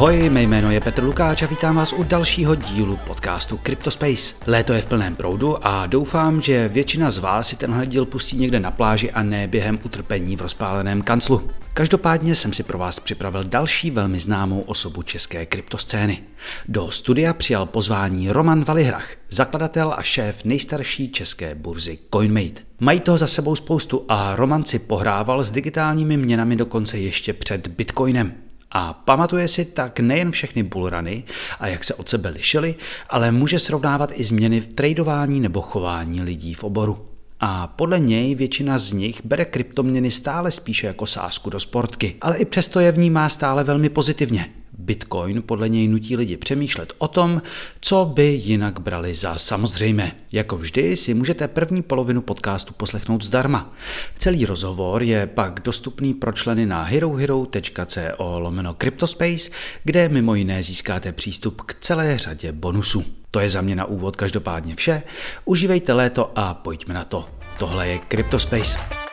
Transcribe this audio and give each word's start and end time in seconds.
Ahoj, 0.00 0.30
mé 0.30 0.42
jméno 0.42 0.70
je 0.70 0.80
Petr 0.80 1.04
Lukáč 1.04 1.42
a 1.42 1.46
vítám 1.46 1.76
vás 1.76 1.92
u 1.92 2.02
dalšího 2.02 2.54
dílu 2.54 2.98
podcastu 3.06 3.60
Cryptospace. 3.62 4.34
Léto 4.46 4.72
je 4.72 4.82
v 4.82 4.86
plném 4.86 5.16
proudu 5.16 5.66
a 5.66 5.86
doufám, 5.86 6.40
že 6.40 6.68
většina 6.68 7.10
z 7.10 7.18
vás 7.18 7.48
si 7.48 7.56
tenhle 7.56 7.86
díl 7.86 8.06
pustí 8.06 8.36
někde 8.36 8.60
na 8.60 8.70
pláži 8.70 9.10
a 9.10 9.22
ne 9.22 9.48
během 9.48 9.78
utrpení 9.84 10.36
v 10.36 10.40
rozpáleném 10.40 11.02
kanclu. 11.02 11.50
Každopádně 11.74 12.34
jsem 12.34 12.52
si 12.52 12.62
pro 12.62 12.78
vás 12.78 13.00
připravil 13.00 13.44
další 13.44 13.90
velmi 13.90 14.20
známou 14.20 14.60
osobu 14.60 15.02
české 15.02 15.46
kryptoscény. 15.46 16.22
Do 16.68 16.90
studia 16.90 17.32
přijal 17.32 17.66
pozvání 17.66 18.32
Roman 18.32 18.64
Valihrach, 18.64 19.10
zakladatel 19.30 19.94
a 19.96 20.02
šéf 20.02 20.44
nejstarší 20.44 21.12
české 21.12 21.54
burzy 21.54 21.98
CoinMate. 22.12 22.62
Mají 22.80 23.00
toho 23.00 23.18
za 23.18 23.26
sebou 23.26 23.56
spoustu 23.56 24.04
a 24.08 24.36
Roman 24.36 24.64
si 24.64 24.78
pohrával 24.78 25.44
s 25.44 25.50
digitálními 25.50 26.16
měnami 26.16 26.56
dokonce 26.56 26.98
ještě 26.98 27.32
před 27.32 27.68
Bitcoinem. 27.68 28.32
A 28.70 28.92
pamatuje 28.92 29.48
si 29.48 29.64
tak 29.64 30.00
nejen 30.00 30.30
všechny 30.30 30.62
bullruny 30.62 31.24
a 31.60 31.66
jak 31.66 31.84
se 31.84 31.94
od 31.94 32.08
sebe 32.08 32.28
lišily, 32.28 32.74
ale 33.08 33.32
může 33.32 33.58
srovnávat 33.58 34.10
i 34.14 34.24
změny 34.24 34.60
v 34.60 34.68
tradování 34.68 35.40
nebo 35.40 35.60
chování 35.60 36.22
lidí 36.22 36.54
v 36.54 36.64
oboru. 36.64 37.06
A 37.40 37.66
podle 37.66 37.98
něj 37.98 38.34
většina 38.34 38.78
z 38.78 38.92
nich 38.92 39.20
bere 39.24 39.44
kryptoměny 39.44 40.10
stále 40.10 40.50
spíše 40.50 40.86
jako 40.86 41.06
sázku 41.06 41.50
do 41.50 41.60
sportky, 41.60 42.16
ale 42.20 42.36
i 42.36 42.44
přesto 42.44 42.80
je 42.80 42.92
vnímá 42.92 43.28
stále 43.28 43.64
velmi 43.64 43.88
pozitivně. 43.88 44.59
Bitcoin 44.80 45.42
podle 45.42 45.68
něj 45.68 45.88
nutí 45.88 46.16
lidi 46.16 46.36
přemýšlet 46.36 46.92
o 46.98 47.08
tom, 47.08 47.42
co 47.80 48.04
by 48.14 48.26
jinak 48.26 48.80
brali 48.80 49.14
za 49.14 49.36
samozřejmé. 49.36 50.12
Jako 50.32 50.56
vždy 50.56 50.96
si 50.96 51.14
můžete 51.14 51.48
první 51.48 51.82
polovinu 51.82 52.22
podcastu 52.22 52.74
poslechnout 52.74 53.24
zdarma. 53.24 53.74
Celý 54.18 54.46
rozhovor 54.46 55.02
je 55.02 55.26
pak 55.26 55.60
dostupný 55.60 56.14
pro 56.14 56.32
členy 56.32 56.66
na 56.66 56.82
herohero.co 56.82 58.38
lomeno 58.38 58.74
Cryptospace, 58.74 59.50
kde 59.84 60.08
mimo 60.08 60.34
jiné 60.34 60.62
získáte 60.62 61.12
přístup 61.12 61.62
k 61.62 61.74
celé 61.80 62.18
řadě 62.18 62.52
bonusů. 62.52 63.04
To 63.30 63.40
je 63.40 63.50
za 63.50 63.60
mě 63.60 63.76
na 63.76 63.84
úvod 63.84 64.16
každopádně 64.16 64.74
vše. 64.74 65.02
Užívejte 65.44 65.92
léto 65.92 66.32
a 66.34 66.54
pojďme 66.54 66.94
na 66.94 67.04
to. 67.04 67.28
Tohle 67.58 67.88
je 67.88 68.00
Cryptospace. 68.08 69.09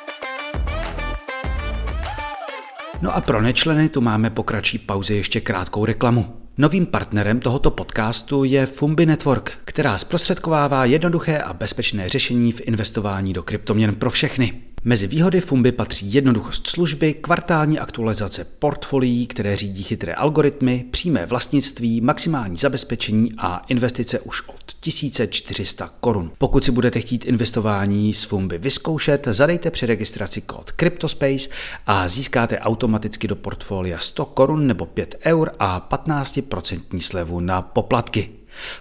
No 3.02 3.16
a 3.16 3.22
pro 3.22 3.42
nečleny 3.42 3.90
tu 3.90 4.02
máme 4.02 4.30
po 4.30 4.44
kratší 4.44 4.78
pauze 4.78 5.14
ještě 5.14 5.42
krátkou 5.42 5.86
reklamu. 5.86 6.26
Novým 6.58 6.86
partnerem 6.86 7.40
tohoto 7.40 7.72
podcastu 7.72 8.44
je 8.44 8.66
Fumbi 8.66 9.06
Network, 9.06 9.53
která 9.66 9.98
zprostředkovává 9.98 10.86
jednoduché 10.86 11.40
a 11.40 11.53
bezpečné 11.53 12.09
řešení 12.09 12.52
v 12.52 12.62
investování 12.62 13.34
do 13.34 13.44
kryptoměn 13.44 13.95
pro 13.95 14.09
všechny. 14.09 14.67
Mezi 14.88 15.08
výhody 15.08 15.42
Fumbi 15.42 15.72
patří 15.72 16.14
jednoduchost 16.14 16.68
služby, 16.68 17.14
kvartální 17.14 17.80
aktualizace 17.80 18.46
portfolií, 18.60 19.28
které 19.28 19.56
řídí 19.56 19.84
chytré 19.84 20.14
algoritmy, 20.14 20.86
přímé 20.92 21.26
vlastnictví, 21.26 22.02
maximální 22.02 22.58
zabezpečení 22.58 23.32
a 23.38 23.62
investice 23.68 24.20
už 24.20 24.42
od 24.48 24.74
1400 24.80 25.90
korun. 26.00 26.32
Pokud 26.38 26.64
si 26.64 26.72
budete 26.72 27.02
chtít 27.02 27.26
investování 27.26 28.14
s 28.14 28.24
Fumbi 28.24 28.58
vyzkoušet, 28.58 29.28
zadejte 29.32 29.72
při 29.72 29.86
registraci 29.86 30.42
kód 30.42 30.72
CryptoSpace 30.80 31.50
a 31.88 32.08
získáte 32.08 32.60
automaticky 32.60 33.28
do 33.28 33.36
portfolia 33.36 34.00
100 34.00 34.26
korun 34.26 34.68
nebo 34.68 34.86
5 34.86 35.16
eur 35.26 35.52
a 35.60 35.88
15% 35.92 37.00
slevu 37.00 37.40
na 37.40 37.62
poplatky. 37.62 38.30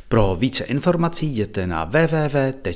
Pro 0.09 0.37
více 0.39 0.65
informací 0.65 1.27
jděte 1.27 1.67
na 1.67 1.84
www.fumbi.cz. 1.84 2.67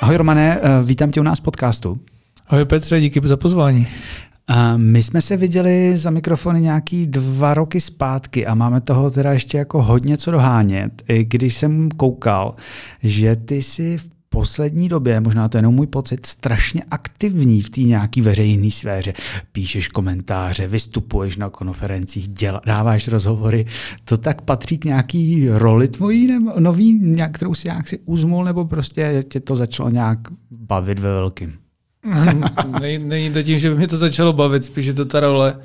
Ahoj 0.00 0.16
Romane, 0.16 0.58
eh, 0.62 0.82
vítám 0.84 1.10
tě 1.10 1.20
u 1.20 1.22
nás 1.22 1.38
v 1.38 1.42
podcastu. 1.42 2.00
Ahoj 2.48 2.64
Petře, 2.64 3.00
díky 3.00 3.20
za 3.24 3.36
pozvání. 3.36 3.86
My 4.76 5.02
jsme 5.02 5.20
se 5.20 5.36
viděli 5.36 5.96
za 5.96 6.10
mikrofony 6.10 6.60
nějaký 6.60 7.06
dva 7.06 7.54
roky 7.54 7.80
zpátky 7.80 8.46
a 8.46 8.54
máme 8.54 8.80
toho 8.80 9.10
teda 9.10 9.32
ještě 9.32 9.58
jako 9.58 9.82
hodně 9.82 10.16
co 10.16 10.30
dohánět. 10.30 11.02
I 11.08 11.24
když 11.24 11.54
jsem 11.54 11.88
koukal, 11.88 12.54
že 13.02 13.36
ty 13.36 13.62
si 13.62 13.98
v 13.98 14.08
poslední 14.32 14.88
době, 14.88 15.20
možná 15.20 15.48
to 15.48 15.56
je 15.56 15.58
jenom 15.58 15.74
můj 15.74 15.86
pocit, 15.86 16.26
strašně 16.26 16.82
aktivní 16.90 17.62
v 17.62 17.70
té 17.70 17.80
nějaký 17.80 18.20
veřejné 18.20 18.70
sféře. 18.70 19.12
Píšeš 19.52 19.88
komentáře, 19.88 20.66
vystupuješ 20.66 21.36
na 21.36 21.50
konferencích, 21.50 22.28
děla, 22.28 22.60
dáváš 22.66 23.08
rozhovory. 23.08 23.66
To 24.04 24.16
tak 24.16 24.42
patří 24.42 24.78
k 24.78 24.84
nějaký 24.84 25.48
roli 25.48 25.88
tvojí, 25.88 26.26
nebo 26.26 26.60
nový, 26.60 26.92
nějak, 26.92 27.32
kterou 27.32 27.54
si 27.54 27.68
nějak 27.68 27.88
si 27.88 27.98
uzmul, 28.04 28.44
nebo 28.44 28.64
prostě 28.64 29.22
tě 29.28 29.40
to 29.40 29.56
začalo 29.56 29.90
nějak 29.90 30.18
bavit 30.50 30.98
ve 30.98 31.12
velkým? 31.12 31.52
Není 32.98 33.30
to 33.30 33.42
tím, 33.42 33.58
že 33.58 33.70
by 33.70 33.76
mě 33.76 33.88
to 33.88 33.96
začalo 33.96 34.32
bavit, 34.32 34.64
spíš 34.64 34.86
je 34.86 34.94
to 34.94 35.04
ta 35.04 35.20
role. 35.20 35.58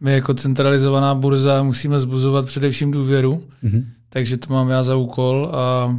My 0.00 0.12
jako 0.12 0.34
centralizovaná 0.34 1.14
burza 1.14 1.62
musíme 1.62 2.00
zbuzovat 2.00 2.46
především 2.46 2.90
důvěru, 2.90 3.40
mm-hmm. 3.64 3.84
takže 4.08 4.36
to 4.36 4.52
mám 4.52 4.68
já 4.68 4.82
za 4.82 4.96
úkol 4.96 5.50
a 5.54 5.96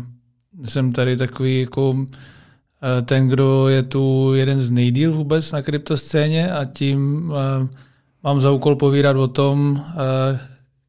jsem 0.64 0.92
tady 0.92 1.18
takový 1.18 1.60
jako 1.60 2.06
eh, 2.08 3.02
ten, 3.02 3.28
kdo 3.28 3.68
je 3.68 3.84
tu 3.84 4.34
jeden 4.34 4.62
z 4.62 4.72
nejdíl 4.72 5.14
vůbec 5.14 5.52
na 5.52 5.62
kryptoscéně 5.62 6.52
a 6.52 6.66
tím 6.66 7.34
eh, 7.36 7.68
mám 8.24 8.42
za 8.42 8.52
úkol 8.52 8.76
povídat 8.76 9.16
o 9.16 9.28
tom, 9.28 9.86
eh, 9.90 10.40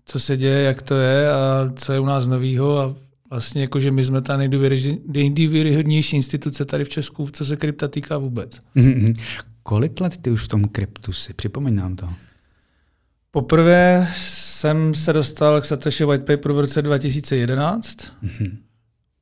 co 0.04 0.20
se 0.20 0.36
děje, 0.36 0.62
jak 0.62 0.82
to 0.82 0.94
je 0.94 1.32
a 1.32 1.72
co 1.74 1.92
je 1.92 2.00
u 2.00 2.06
nás 2.06 2.28
novýho 2.28 2.78
a 2.78 2.94
vlastně 3.30 3.60
jako, 3.60 3.80
že 3.80 3.90
my 3.90 4.04
jsme 4.04 4.22
ta 4.22 4.36
nejdůvěryhodnější 4.36 6.16
instituce 6.16 6.64
tady 6.64 6.84
v 6.84 6.88
Česku, 6.88 7.28
co 7.32 7.44
se 7.44 7.56
krypta 7.56 7.88
týká 7.88 8.18
vůbec. 8.18 8.58
Mm-hmm. 8.76 9.20
Kolik 9.62 10.00
let 10.00 10.16
ty 10.16 10.30
už 10.30 10.44
v 10.44 10.48
tom 10.48 10.64
kryptu 10.64 11.12
si? 11.12 11.34
Připomeň 11.34 11.74
nám 11.74 11.96
to. 11.96 12.08
Poprvé 13.30 14.08
jsem 14.16 14.94
se 14.94 15.12
dostal 15.12 15.60
k 15.60 15.64
Satoshi 15.64 16.04
White 16.04 16.24
Paper 16.24 16.52
v 16.52 16.60
roce 16.60 16.82
2011. 16.82 17.96
Mm-hmm. 17.96 18.56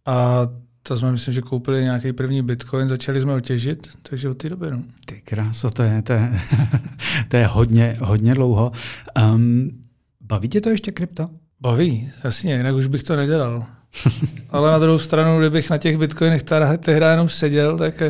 A 0.06 0.48
to 0.82 0.96
jsme, 0.96 1.12
myslím, 1.12 1.34
že 1.34 1.42
koupili 1.42 1.82
nějaký 1.82 2.12
první 2.12 2.42
bitcoin, 2.42 2.88
začali 2.88 3.20
jsme 3.20 3.32
ho 3.32 3.40
těžit, 3.40 3.88
takže 4.02 4.28
od 4.28 4.34
té 4.34 4.48
doby. 4.48 4.70
No. 4.70 4.82
Ty 5.06 5.20
kráso, 5.20 5.70
to 5.70 5.82
je, 5.82 6.02
to 6.02 6.12
je, 6.12 6.40
to 7.28 7.36
je 7.36 7.46
hodně, 7.46 7.96
hodně 8.00 8.34
dlouho. 8.34 8.72
Um, 9.32 9.70
baví 10.20 10.48
tě 10.48 10.60
to 10.60 10.70
ještě 10.70 10.92
krypto? 10.92 11.30
Baví, 11.60 12.10
jasně, 12.24 12.56
jinak 12.56 12.74
už 12.74 12.86
bych 12.86 13.02
to 13.02 13.16
nedělal. 13.16 13.64
Ale 14.50 14.70
na 14.72 14.78
druhou 14.78 14.98
stranu, 14.98 15.38
kdybych 15.38 15.70
na 15.70 15.78
těch 15.78 15.96
bitcoinech 15.96 16.42
tehdy 16.78 17.06
jenom 17.06 17.28
seděl, 17.28 17.78
tak 17.78 18.02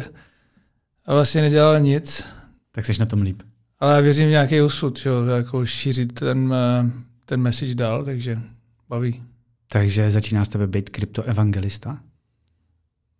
vlastně 1.06 1.41
nedělal 1.41 1.81
nic. 1.81 2.26
Tak 2.72 2.87
jsi 2.87 3.00
na 3.00 3.06
tom 3.06 3.22
líp. 3.22 3.43
Ale 3.81 3.94
já 3.94 4.00
věřím 4.00 4.26
v 4.26 4.31
nějaký 4.31 4.61
osud, 4.61 4.99
že 4.99 5.09
jo, 5.09 5.25
jako 5.25 5.66
šířit 5.66 6.12
ten, 6.12 6.55
eh, 6.55 6.91
ten 7.25 7.41
message 7.41 7.75
dál, 7.75 8.05
takže 8.05 8.38
baví. 8.88 9.22
Takže 9.75 10.11
začíná 10.11 10.45
z 10.45 10.49
tebe 10.49 10.67
být 10.67 10.91
kryptoevangelista? 10.91 11.99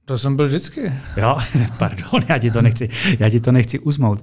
To 0.05 0.19
jsem 0.19 0.37
byl 0.37 0.47
vždycky. 0.47 0.93
Jo, 1.17 1.37
pardon, 1.79 2.23
já 2.29 2.39
ti 2.39 2.51
to 2.51 2.63
nechci, 2.63 2.89
já 3.19 3.31
ti 3.31 3.41
to 3.41 3.53
nechci 3.53 3.79
uzmout. 3.79 4.23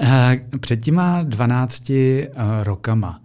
Eh, 0.00 0.46
před 0.60 0.76
těma 0.76 1.22
12 1.22 1.90
eh, 1.90 2.30
rokama, 2.60 3.22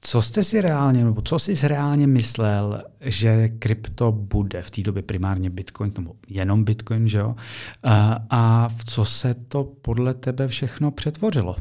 co 0.00 0.22
jste 0.22 0.44
si 0.44 0.60
reálně, 0.60 1.04
nebo 1.04 1.22
co 1.22 1.38
jsi 1.38 1.68
reálně 1.68 2.06
myslel, 2.06 2.82
že 3.00 3.48
krypto 3.48 4.12
bude 4.12 4.62
v 4.62 4.70
té 4.70 4.82
době 4.82 5.02
primárně 5.02 5.50
Bitcoin, 5.50 5.92
nebo 5.98 6.14
jenom 6.28 6.64
Bitcoin, 6.64 7.08
že 7.08 7.18
jo? 7.18 7.36
Eh, 7.84 7.90
a 8.30 8.68
v 8.68 8.84
co 8.84 9.04
se 9.04 9.34
to 9.34 9.64
podle 9.64 10.14
tebe 10.14 10.48
všechno 10.48 10.90
přetvořilo? 10.90 11.56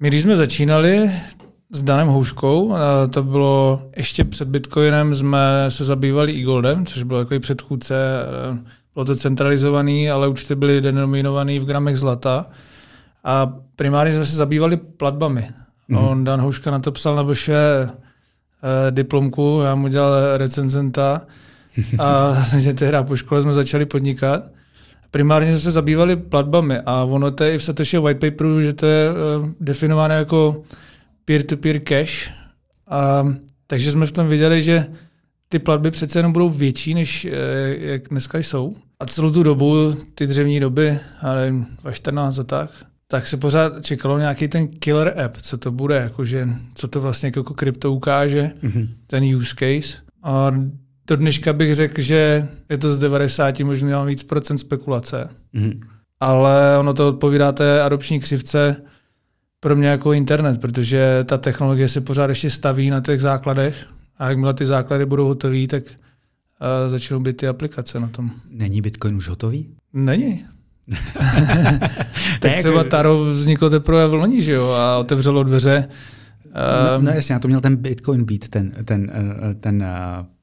My 0.00 0.08
když 0.08 0.22
jsme 0.22 0.36
začínali, 0.36 1.10
s 1.70 1.82
Danem 1.82 2.08
Houškou. 2.08 2.74
To 3.10 3.22
bylo 3.22 3.82
ještě 3.96 4.24
před 4.24 4.48
Bitcoinem, 4.48 5.14
jsme 5.14 5.64
se 5.68 5.84
zabývali 5.84 6.32
e-goldem, 6.32 6.86
což 6.86 7.02
bylo 7.02 7.20
takový 7.20 7.40
předchůdce. 7.40 7.94
E, 7.94 8.58
bylo 8.94 9.04
to 9.04 9.16
centralizovaný, 9.16 10.10
ale 10.10 10.28
účty 10.28 10.54
byly 10.54 10.80
denominovaný 10.80 11.58
v 11.58 11.64
gramech 11.64 11.96
zlata. 11.96 12.46
A 13.24 13.54
primárně 13.76 14.14
jsme 14.14 14.24
se 14.24 14.36
zabývali 14.36 14.76
platbami. 14.76 15.48
Mm-hmm. 15.90 16.08
On, 16.08 16.24
Dan 16.24 16.40
Houška 16.40 16.70
na 16.70 16.78
to 16.78 16.92
psal 16.92 17.16
na 17.16 17.22
vaše 17.22 17.56
eh, 17.56 18.90
diplomku, 18.90 19.60
já 19.64 19.74
mu 19.74 19.88
dělal 19.88 20.36
recenzenta 20.36 21.22
a 21.98 22.30
vlastně 22.30 22.74
tehdy 22.74 22.98
po 23.02 23.16
škole 23.16 23.42
jsme 23.42 23.54
začali 23.54 23.86
podnikat. 23.86 24.42
Primárně 25.10 25.50
jsme 25.50 25.58
se 25.58 25.70
zabývali 25.70 26.16
platbami 26.16 26.78
a 26.86 27.04
ono 27.04 27.30
to 27.30 27.44
je 27.44 27.54
i 27.54 27.58
v 27.58 27.62
Satoshi 27.62 27.98
white 27.98 28.20
paperu, 28.20 28.62
že 28.62 28.72
to 28.72 28.86
je 28.86 29.10
uh, 29.10 29.48
definováno 29.60 30.14
jako 30.14 30.62
peer-to-peer 31.26 31.80
cash. 31.80 32.30
A, 32.88 33.26
takže 33.66 33.92
jsme 33.92 34.06
v 34.06 34.12
tom 34.12 34.28
viděli, 34.28 34.62
že 34.62 34.86
ty 35.48 35.58
platby 35.58 35.90
přece 35.90 36.18
jenom 36.18 36.32
budou 36.32 36.50
větší, 36.50 36.94
než 36.94 37.24
eh, 37.24 37.30
jak 37.78 38.08
dneska 38.08 38.38
jsou. 38.38 38.76
A 39.00 39.06
celou 39.06 39.30
tu 39.30 39.42
dobu, 39.42 39.94
ty 40.14 40.26
dřevní 40.26 40.60
doby, 40.60 40.98
ale 41.20 41.50
2014 41.50 42.38
a 42.38 42.42
tak, 42.44 42.70
tak 43.08 43.26
se 43.26 43.36
pořád 43.36 43.84
čekalo 43.84 44.18
nějaký 44.18 44.48
ten 44.48 44.68
killer 44.68 45.20
app, 45.24 45.36
co 45.36 45.58
to 45.58 45.70
bude, 45.70 45.96
jakože, 45.96 46.48
co 46.74 46.88
to 46.88 47.00
vlastně 47.00 47.26
jako 47.36 47.54
krypto 47.54 47.92
ukáže, 47.92 48.50
mm-hmm. 48.62 48.88
ten 49.06 49.24
use 49.36 49.54
case. 49.58 49.98
A 50.22 50.50
do 51.06 51.16
dneška 51.16 51.52
bych 51.52 51.74
řekl, 51.74 52.00
že 52.00 52.48
je 52.70 52.78
to 52.78 52.94
z 52.94 52.98
90, 52.98 53.60
možná 53.60 54.04
víc 54.04 54.22
procent 54.22 54.58
spekulace. 54.58 55.28
Mm-hmm. 55.54 55.80
ale 56.20 56.78
ono 56.78 56.94
to 56.94 57.08
odpovídá 57.08 57.52
té 57.52 57.82
adopční 57.82 58.20
křivce 58.20 58.76
pro 59.66 59.76
mě 59.76 59.88
jako 59.88 60.12
internet, 60.12 60.60
protože 60.60 61.24
ta 61.24 61.38
technologie 61.38 61.88
se 61.88 62.00
pořád 62.00 62.28
ještě 62.28 62.50
staví 62.50 62.90
na 62.90 63.00
těch 63.00 63.20
základech 63.20 63.86
a 64.18 64.28
jakmile 64.28 64.54
ty 64.54 64.66
základy 64.66 65.06
budou 65.06 65.26
hotové, 65.26 65.66
tak 65.66 65.82
uh, 65.86 66.90
začnou 66.90 67.20
být 67.20 67.36
ty 67.36 67.48
aplikace 67.48 68.00
na 68.00 68.08
tom. 68.08 68.30
Není 68.50 68.80
Bitcoin 68.80 69.16
už 69.16 69.28
hotový? 69.28 69.68
Není. 69.92 70.44
tak 72.40 72.52
třeba 72.58 72.78
jako- 72.78 72.90
Taro 72.90 73.18
vzniklo 73.24 73.70
teprve 73.70 74.08
v 74.08 74.14
loni, 74.14 74.42
že 74.42 74.52
jo, 74.52 74.70
a 74.70 74.98
otevřelo 74.98 75.42
dveře. 75.42 75.88
No, 76.94 77.02
no 77.02 77.10
jasně, 77.10 77.32
já 77.32 77.38
to 77.38 77.48
měl 77.48 77.60
ten 77.60 77.76
Bitcoin 77.76 78.24
být, 78.24 78.48
ten, 78.48 78.70
ten, 78.70 79.12
eh, 79.14 79.54
ten 79.54 79.84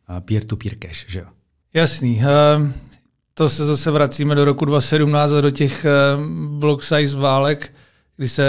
uh, 0.10 0.20
peer-to-peer 0.20 0.76
cash, 0.76 1.06
že 1.08 1.20
jo? 1.20 1.26
Jasný. 1.74 2.16
Uh, 2.16 2.68
to 3.34 3.50
se 3.50 3.66
zase 3.66 3.92
vracíme 3.92 4.36
do 4.36 4.46
roku 4.46 4.66
2017 4.66 5.32
a 5.32 5.42
do 5.42 5.52
těch 5.52 5.86
uh, 6.18 6.26
block 6.60 6.84
size 6.84 7.18
válek, 7.18 7.74
kdy 8.18 8.28
se 8.28 8.44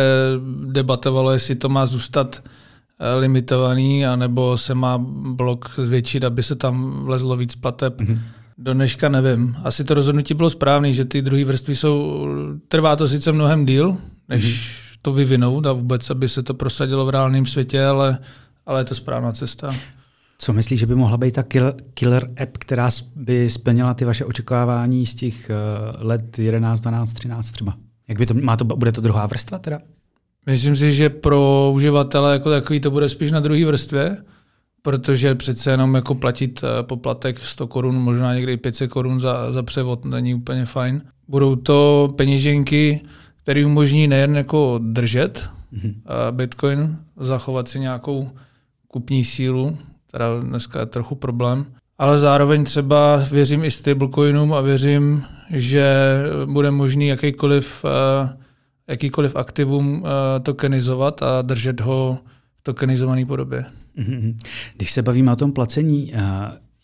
debatovalo, 0.64 1.31
jestli 1.31 1.55
to 1.55 1.69
má 1.69 1.87
zůstat 1.87 2.43
uh, 2.44 3.20
limitovaný, 3.20 4.06
anebo 4.06 4.58
se 4.58 4.75
má 4.75 4.99
blok 4.99 5.70
zvětšit, 5.76 6.25
aby 6.25 6.43
se 6.43 6.55
tam 6.55 7.05
vlezlo 7.05 7.37
víc 7.37 7.55
plateb. 7.55 8.00
Mm-hmm. 8.00 8.19
Do 8.58 8.75
dneška 8.75 9.08
nevím. 9.08 9.56
Asi 9.64 9.84
to 9.84 9.94
rozhodnutí 9.94 10.34
bylo 10.34 10.50
správné, 10.50 10.93
že 10.93 11.05
ty 11.05 11.22
druhé 11.22 11.44
vrstvy 11.44 11.76
jsou, 11.76 12.26
trvá 12.69 12.96
to 12.96 13.08
sice 13.08 13.32
mnohem 13.32 13.66
díl, 13.66 13.96
než 14.28 14.44
mm-hmm. 14.44 14.99
to 15.02 15.12
vyvinout 15.12 15.66
a 15.66 15.72
vůbec, 15.72 16.11
aby 16.11 16.28
se 16.28 16.43
to 16.43 16.55
prosadilo 16.55 17.06
v 17.06 17.11
reálném 17.11 17.46
světě, 17.46 17.84
ale, 17.84 18.19
ale 18.66 18.81
je 18.81 18.84
to 18.84 18.94
správná 18.94 19.32
cesta. 19.32 19.75
Co 20.38 20.52
myslíš, 20.52 20.81
že 20.81 20.87
by 20.87 20.94
mohla 20.94 21.16
být 21.16 21.34
ta 21.34 21.43
killer, 21.43 21.75
killer 21.94 22.31
app, 22.43 22.58
která 22.58 22.90
by 23.16 23.50
splnila 23.50 23.94
ty 23.94 24.05
vaše 24.05 24.25
očekávání 24.25 25.06
z 25.06 25.14
těch 25.14 25.50
uh, 25.50 26.06
let 26.06 26.38
11, 26.38 26.81
12, 26.81 27.12
13 27.12 27.50
třeba? 27.50 27.75
Jak 28.09 28.19
by 28.19 28.27
to, 28.27 28.35
má 28.35 28.56
to, 28.56 28.65
bude 28.65 28.93
to 28.93 29.01
druhá 29.01 29.27
vrstva 29.27 29.59
teda? 29.59 29.81
Myslím 30.47 30.77
si, 30.77 30.93
že 30.93 31.11
pro 31.11 31.71
uživatele 31.75 32.33
jako 32.33 32.51
takový 32.51 32.81
to 32.81 32.91
bude 32.91 33.09
spíš 33.09 33.31
na 33.31 33.41
druhé 33.41 33.65
vrstvě, 33.65 34.17
protože 34.83 35.35
přece 35.35 35.71
jenom 35.71 35.95
jako 35.95 36.15
platit 36.15 36.65
eh, 36.65 36.83
poplatek 36.83 37.47
100 37.47 37.67
korun, 37.67 37.95
možná 37.95 38.35
někdy 38.35 38.56
500 38.56 38.91
korun 38.91 39.21
za, 39.21 39.53
za 39.53 39.62
převod 39.62 40.05
není 40.05 40.35
úplně 40.35 40.67
fajn. 40.67 41.03
Budou 41.29 41.56
to 41.56 42.09
peněženky, 42.17 43.01
které 43.43 43.67
umožní 43.67 44.09
nejen 44.09 44.37
jako 44.37 44.81
držet 44.83 45.49
mm-hmm. 45.75 45.95
Bitcoin, 46.31 46.97
zachovat 47.17 47.69
si 47.69 47.81
nějakou 47.81 48.31
kupní 48.89 49.25
sílu, 49.25 49.79
která 50.09 50.41
dneska 50.41 50.81
je 50.81 50.87
trochu 50.87 51.15
problém, 51.15 51.67
ale 51.99 52.19
zároveň 52.19 52.65
třeba 52.65 53.17
věřím 53.31 53.65
i 53.65 53.71
stablecoinům 53.71 54.55
a 54.55 54.61
věřím, 54.61 55.25
že 55.50 56.19
bude 56.44 56.70
možný 56.70 57.08
jakýkoliv, 57.08 57.85
eh, 57.85 58.37
jakýkoliv 58.88 59.37
aktivum 59.37 60.05
tokenizovat 60.43 61.23
a 61.23 61.43
držet 61.43 61.81
ho 61.81 62.19
v 62.56 62.62
tokenizované 62.62 63.26
podobě. 63.26 63.64
Mhm. 63.96 64.38
Když 64.76 64.93
se 64.93 65.02
bavíme 65.02 65.32
o 65.32 65.37
tom 65.37 65.52
placení, 65.52 66.14
eh, 66.14 66.19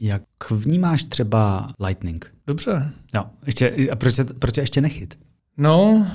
jak 0.00 0.22
vnímáš 0.50 1.04
třeba 1.04 1.68
Lightning? 1.86 2.34
Dobře. 2.46 2.90
No, 3.14 3.30
ještě, 3.46 3.88
a 3.92 3.96
proč, 3.96 4.14
se, 4.14 4.24
proč 4.24 4.54
se 4.54 4.60
ještě 4.60 4.80
nechyt? 4.80 5.18
No, 5.56 6.06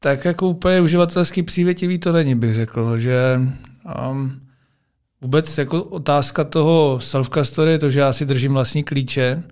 tak 0.00 0.24
jako 0.24 0.48
úplně 0.48 0.80
uživatelský 0.80 1.42
přívětivý 1.42 1.98
to 1.98 2.12
není, 2.12 2.34
bych 2.34 2.54
řekl, 2.54 2.98
že 2.98 3.40
um, 4.10 4.40
vůbec 5.20 5.58
jako 5.58 5.82
otázka 5.82 6.44
toho 6.44 6.98
self-custody, 6.98 7.78
to, 7.78 7.90
že 7.90 8.00
já 8.00 8.12
si 8.12 8.26
držím 8.26 8.52
vlastní 8.52 8.84
klíče, 8.84 9.42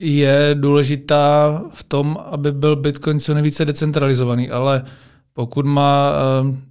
je 0.00 0.50
důležitá 0.54 1.62
v 1.74 1.84
tom, 1.84 2.18
aby 2.30 2.52
byl 2.52 2.76
Bitcoin 2.76 3.20
co 3.20 3.34
nejvíce 3.34 3.64
decentralizovaný, 3.64 4.50
ale 4.50 4.84
pokud 5.32 5.66
má 5.66 6.12
um, 6.42 6.62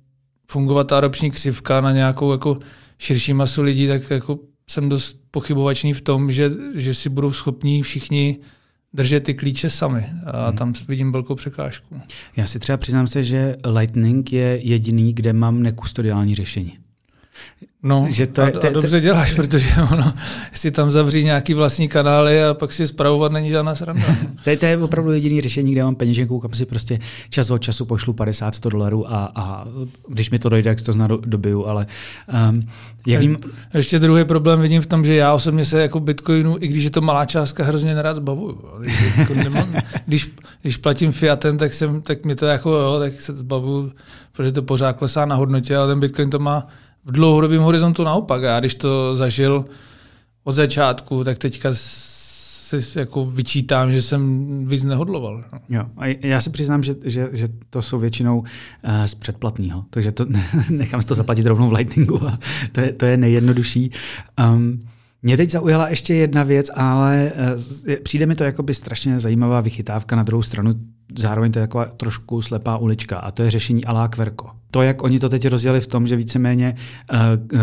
fungovat 0.52 0.88
ta 0.88 0.98
adopční 0.98 1.32
křivka 1.32 1.82
na 1.82 1.92
nějakou 1.92 2.32
jako 2.32 2.60
širší 2.98 3.34
masu 3.34 3.62
lidí, 3.62 3.88
tak 3.88 4.10
jako 4.10 4.40
jsem 4.70 4.90
dost 4.90 5.20
pochybovačný 5.32 5.94
v 5.94 6.02
tom, 6.02 6.32
že, 6.32 6.52
že 6.76 6.94
si 6.94 7.10
budou 7.10 7.32
schopní 7.32 7.84
všichni 7.84 8.38
držet 8.94 9.24
ty 9.24 9.34
klíče 9.34 9.70
sami. 9.70 10.06
A 10.26 10.48
hmm. 10.48 10.58
tam 10.58 10.74
vidím 10.88 11.12
velkou 11.12 11.36
překážku. 11.36 12.02
Já 12.36 12.48
si 12.48 12.60
třeba 12.60 12.78
přiznám 12.78 13.08
se, 13.08 13.24
že 13.24 13.56
Lightning 13.66 14.34
je 14.34 14.60
jediný, 14.62 15.14
kde 15.14 15.34
mám 15.34 15.62
nekustodiální 15.62 16.36
řešení. 16.36 16.78
No, 17.84 18.08
že 18.10 18.28
to, 18.28 18.42
a, 18.42 18.52
to, 18.52 18.68
a 18.68 18.70
dobře 18.70 19.02
děláš, 19.02 19.34
protože 19.36 19.74
ono 19.94 20.14
si 20.54 20.72
tam 20.72 20.92
zavří 20.92 21.24
nějaký 21.24 21.54
vlastní 21.54 21.88
kanály 21.88 22.44
a 22.44 22.54
pak 22.54 22.74
si 22.74 22.88
zpravovat 22.88 23.32
není 23.32 23.50
žádná 23.50 23.76
sranda. 23.76 24.16
to, 24.44 24.50
je, 24.50 24.58
to 24.58 24.66
je 24.66 24.78
opravdu 24.78 25.12
jediný 25.12 25.42
řešení, 25.42 25.72
kde 25.72 25.84
mám 25.84 25.96
peněženku, 25.96 26.40
kam 26.40 26.52
si 26.54 26.66
prostě 26.66 27.00
čas 27.30 27.52
od 27.52 27.58
času 27.58 27.86
pošlu 27.86 28.14
50-100 28.14 28.70
dolarů 28.70 29.14
a, 29.14 29.32
a 29.36 29.66
když 30.08 30.32
mi 30.32 30.40
to 30.40 30.50
dojde, 30.50 30.70
jak 30.70 30.82
to 30.82 30.94
zná 30.94 31.08
do, 31.08 31.18
dobiju, 31.18 31.66
ale 31.66 31.88
um, 32.50 32.62
jak 33.08 33.22
vím... 33.22 33.38
Ještě 33.74 34.00
druhý 34.00 34.26
problém 34.26 34.62
vidím 34.62 34.82
v 34.82 34.86
tom, 34.86 35.06
že 35.06 35.16
já 35.16 35.34
osobně 35.34 35.66
se 35.66 35.82
jako 35.82 36.00
Bitcoinu, 36.00 36.58
i 36.60 36.68
když 36.68 36.84
je 36.84 36.90
to 36.90 37.02
malá 37.02 37.26
částka, 37.26 37.64
hrozně 37.64 37.96
nerad 37.96 38.16
zbavuju. 38.16 38.62
Jako 39.18 39.34
nemám, 39.34 39.76
když, 40.06 40.32
když 40.62 40.78
platím 40.78 41.12
fiatem, 41.12 41.58
tak, 41.58 41.74
jsem, 41.74 42.02
tak 42.02 42.26
mi 42.26 42.36
to 42.36 42.46
jako, 42.46 42.72
jo, 42.72 43.00
tak 43.00 43.22
se 43.22 43.36
zbavuju, 43.36 43.92
protože 44.32 44.52
to 44.52 44.62
pořád 44.62 44.98
klesá 44.98 45.26
na 45.26 45.36
hodnotě, 45.36 45.76
ale 45.76 45.88
ten 45.88 46.00
Bitcoin 46.00 46.30
to 46.30 46.40
má 46.40 46.68
v 47.10 47.12
dlouhodobém 47.12 47.62
horizontu 47.62 48.04
naopak. 48.04 48.42
Já 48.42 48.60
když 48.60 48.76
to 48.76 49.16
zažil 49.16 49.66
od 50.44 50.52
začátku, 50.52 51.24
tak 51.24 51.38
teďka 51.38 51.70
si 51.74 53.00
jako 53.00 53.26
vyčítám, 53.26 53.92
že 53.92 54.02
jsem 54.02 54.22
víc 54.68 54.84
nehodloval. 54.84 55.44
No. 55.54 55.60
Jo, 55.70 55.86
a 55.98 56.18
já 56.22 56.42
si 56.42 56.50
přiznám, 56.50 56.84
že, 56.84 56.96
že, 57.04 57.30
že 57.32 57.50
to 57.70 57.82
jsou 57.82 58.00
většinou 58.00 58.40
uh, 58.40 58.46
z 59.06 59.16
předplatného, 59.16 59.86
takže 59.90 60.12
to 60.12 60.26
nechám 60.70 61.02
si 61.02 61.08
to 61.08 61.16
zaplatit 61.16 61.46
rovnou 61.46 61.70
v 61.70 61.74
Lightningu 61.74 62.28
a 62.28 62.40
to 62.72 62.82
je, 62.82 62.92
to 62.94 63.06
je 63.06 63.18
nejjednodušší. 63.18 63.92
Um, 64.40 64.82
mě 65.22 65.38
teď 65.38 65.52
zaujala 65.52 65.90
ještě 65.90 66.14
jedna 66.14 66.44
věc, 66.44 66.72
ale 66.74 67.32
uh, 67.88 67.96
přijde 68.04 68.26
mi 68.26 68.36
to 68.36 68.44
jako 68.44 68.64
by 68.64 68.74
strašně 68.74 69.20
zajímavá 69.20 69.62
vychytávka. 69.62 70.16
Na 70.16 70.24
druhou 70.24 70.42
stranu 70.42 70.74
zároveň 71.18 71.52
to 71.52 71.60
je 71.60 71.62
jako 71.62 71.86
trošku 71.98 72.42
slepá 72.42 72.78
ulička 72.78 73.18
a 73.18 73.32
to 73.32 73.44
je 73.44 73.52
řešení 73.52 73.86
alá 73.86 74.08
Kverko. 74.08 74.50
To, 74.72 74.82
jak 74.82 75.04
oni 75.04 75.20
to 75.20 75.30
teď 75.30 75.48
rozjeli 75.48 75.82
v 75.82 75.88
tom, 75.88 76.08
že 76.08 76.16
víceméně 76.16 76.76
uh, 77.14 77.20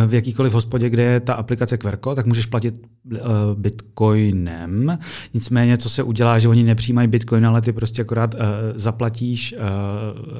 v 0.07 0.15
jakýkoliv 0.15 0.53
hospodě, 0.53 0.91
kde 0.91 1.03
je 1.03 1.21
ta 1.21 1.35
aplikace 1.35 1.79
Kverko, 1.79 2.15
tak 2.15 2.27
můžeš 2.27 2.47
platit 2.47 2.75
uh, 3.13 3.19
bitcoinem. 3.59 4.99
Nicméně, 5.35 5.77
co 5.79 5.91
se 5.91 6.03
udělá, 6.03 6.39
že 6.39 6.49
oni 6.49 6.63
nepřijímají 6.63 7.09
bitcoin, 7.09 7.47
ale 7.47 7.61
ty 7.61 7.73
prostě 7.73 8.03
akorát 8.03 8.35
zaplatíš 8.75 9.55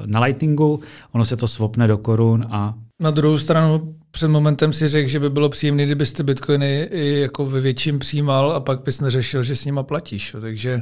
na 0.05 0.19
Lightningu, 0.19 0.79
ono 1.11 1.25
se 1.25 1.37
to 1.37 1.47
svopne 1.47 1.87
do 1.87 1.97
korun 1.97 2.45
a 2.49 2.73
na 3.01 3.11
druhou 3.11 3.37
stranu 3.37 3.95
před 4.11 4.27
momentem 4.27 4.73
si 4.73 4.87
řekl, 4.87 5.09
že 5.09 5.19
by 5.19 5.29
bylo 5.29 5.49
příjemné, 5.49 5.85
kdybyste 5.85 6.23
bitcoiny 6.23 6.87
i 6.91 7.19
jako 7.19 7.45
ve 7.45 7.61
větším 7.61 7.99
přijímal 7.99 8.51
a 8.51 8.59
pak 8.59 8.83
bys 8.83 9.01
neřešil, 9.01 9.43
že 9.43 9.55
s 9.55 9.65
nima 9.65 9.83
platíš. 9.83 10.35
Takže 10.41 10.81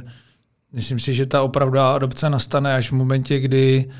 myslím 0.72 0.98
si, 0.98 1.14
že 1.14 1.26
ta 1.26 1.42
opravdová 1.42 1.94
adopce 1.94 2.30
nastane 2.30 2.74
až 2.74 2.90
v 2.90 2.94
momentě, 2.94 3.40
kdy 3.40 3.90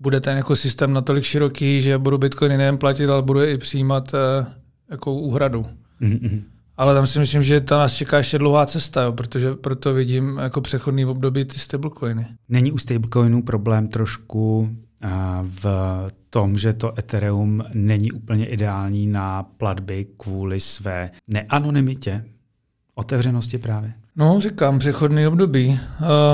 bude 0.00 0.20
ten 0.20 0.36
jako 0.36 0.56
systém 0.56 0.92
natolik 0.92 1.24
široký, 1.24 1.82
že 1.82 1.98
budu 1.98 2.18
bitcoiny 2.18 2.56
nejen 2.56 2.78
platit, 2.78 3.10
ale 3.10 3.22
budu 3.22 3.42
i 3.42 3.58
přijímat 3.58 4.14
eh, 4.14 4.46
jako 4.90 5.14
úhradu. 5.14 5.66
Mm-hmm. 6.02 6.42
Ale 6.76 6.94
tam 6.94 7.06
si 7.06 7.18
myslím, 7.18 7.42
že 7.42 7.60
ta 7.60 7.78
nás 7.78 7.94
čeká 7.94 8.18
ještě 8.18 8.38
dlouhá 8.38 8.66
cesta, 8.66 9.02
jo, 9.02 9.12
protože 9.12 9.54
proto 9.54 9.94
vidím 9.94 10.38
jako 10.38 10.60
přechodný 10.60 11.04
období 11.04 11.44
ty 11.44 11.58
stablecoiny. 11.58 12.26
Není 12.48 12.72
u 12.72 12.78
stablecoinů 12.78 13.42
problém 13.42 13.88
trošku 13.88 14.70
v 15.42 15.66
tom, 16.30 16.56
že 16.56 16.72
to 16.72 16.98
Ethereum 16.98 17.64
není 17.74 18.12
úplně 18.12 18.46
ideální 18.46 19.06
na 19.06 19.42
platby 19.42 20.06
kvůli 20.16 20.60
své 20.60 21.10
neanonymitě, 21.28 22.24
otevřenosti 22.94 23.58
právě? 23.58 23.92
No, 24.16 24.40
říkám, 24.40 24.78
přechodný 24.78 25.26
období. 25.26 25.80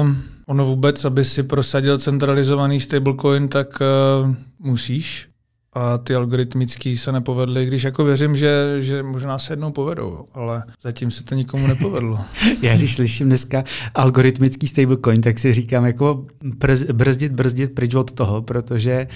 Um, 0.00 0.22
ono 0.46 0.66
vůbec, 0.66 1.04
aby 1.04 1.24
si 1.24 1.42
prosadil 1.42 1.98
centralizovaný 1.98 2.80
stablecoin, 2.80 3.48
tak 3.48 3.78
uh, 4.24 4.34
musíš 4.58 5.28
a 5.76 5.98
ty 5.98 6.14
algoritmický 6.14 6.96
se 6.96 7.12
nepovedly, 7.12 7.66
když 7.66 7.82
jako 7.82 8.04
věřím, 8.04 8.36
že, 8.36 8.76
že 8.78 9.02
možná 9.02 9.38
se 9.38 9.52
jednou 9.52 9.72
povedou, 9.72 10.24
ale 10.34 10.62
zatím 10.82 11.10
se 11.10 11.24
to 11.24 11.34
nikomu 11.34 11.66
nepovedlo. 11.66 12.18
Já 12.62 12.76
když 12.76 12.94
slyším 12.94 13.26
dneska 13.26 13.64
algoritmický 13.94 14.66
stablecoin, 14.66 15.20
tak 15.20 15.38
si 15.38 15.52
říkám 15.52 15.86
jako 15.86 16.26
brzdit, 16.92 17.32
brzdit 17.32 17.74
pryč 17.74 17.94
od 17.94 18.12
toho, 18.12 18.42
protože 18.42 19.06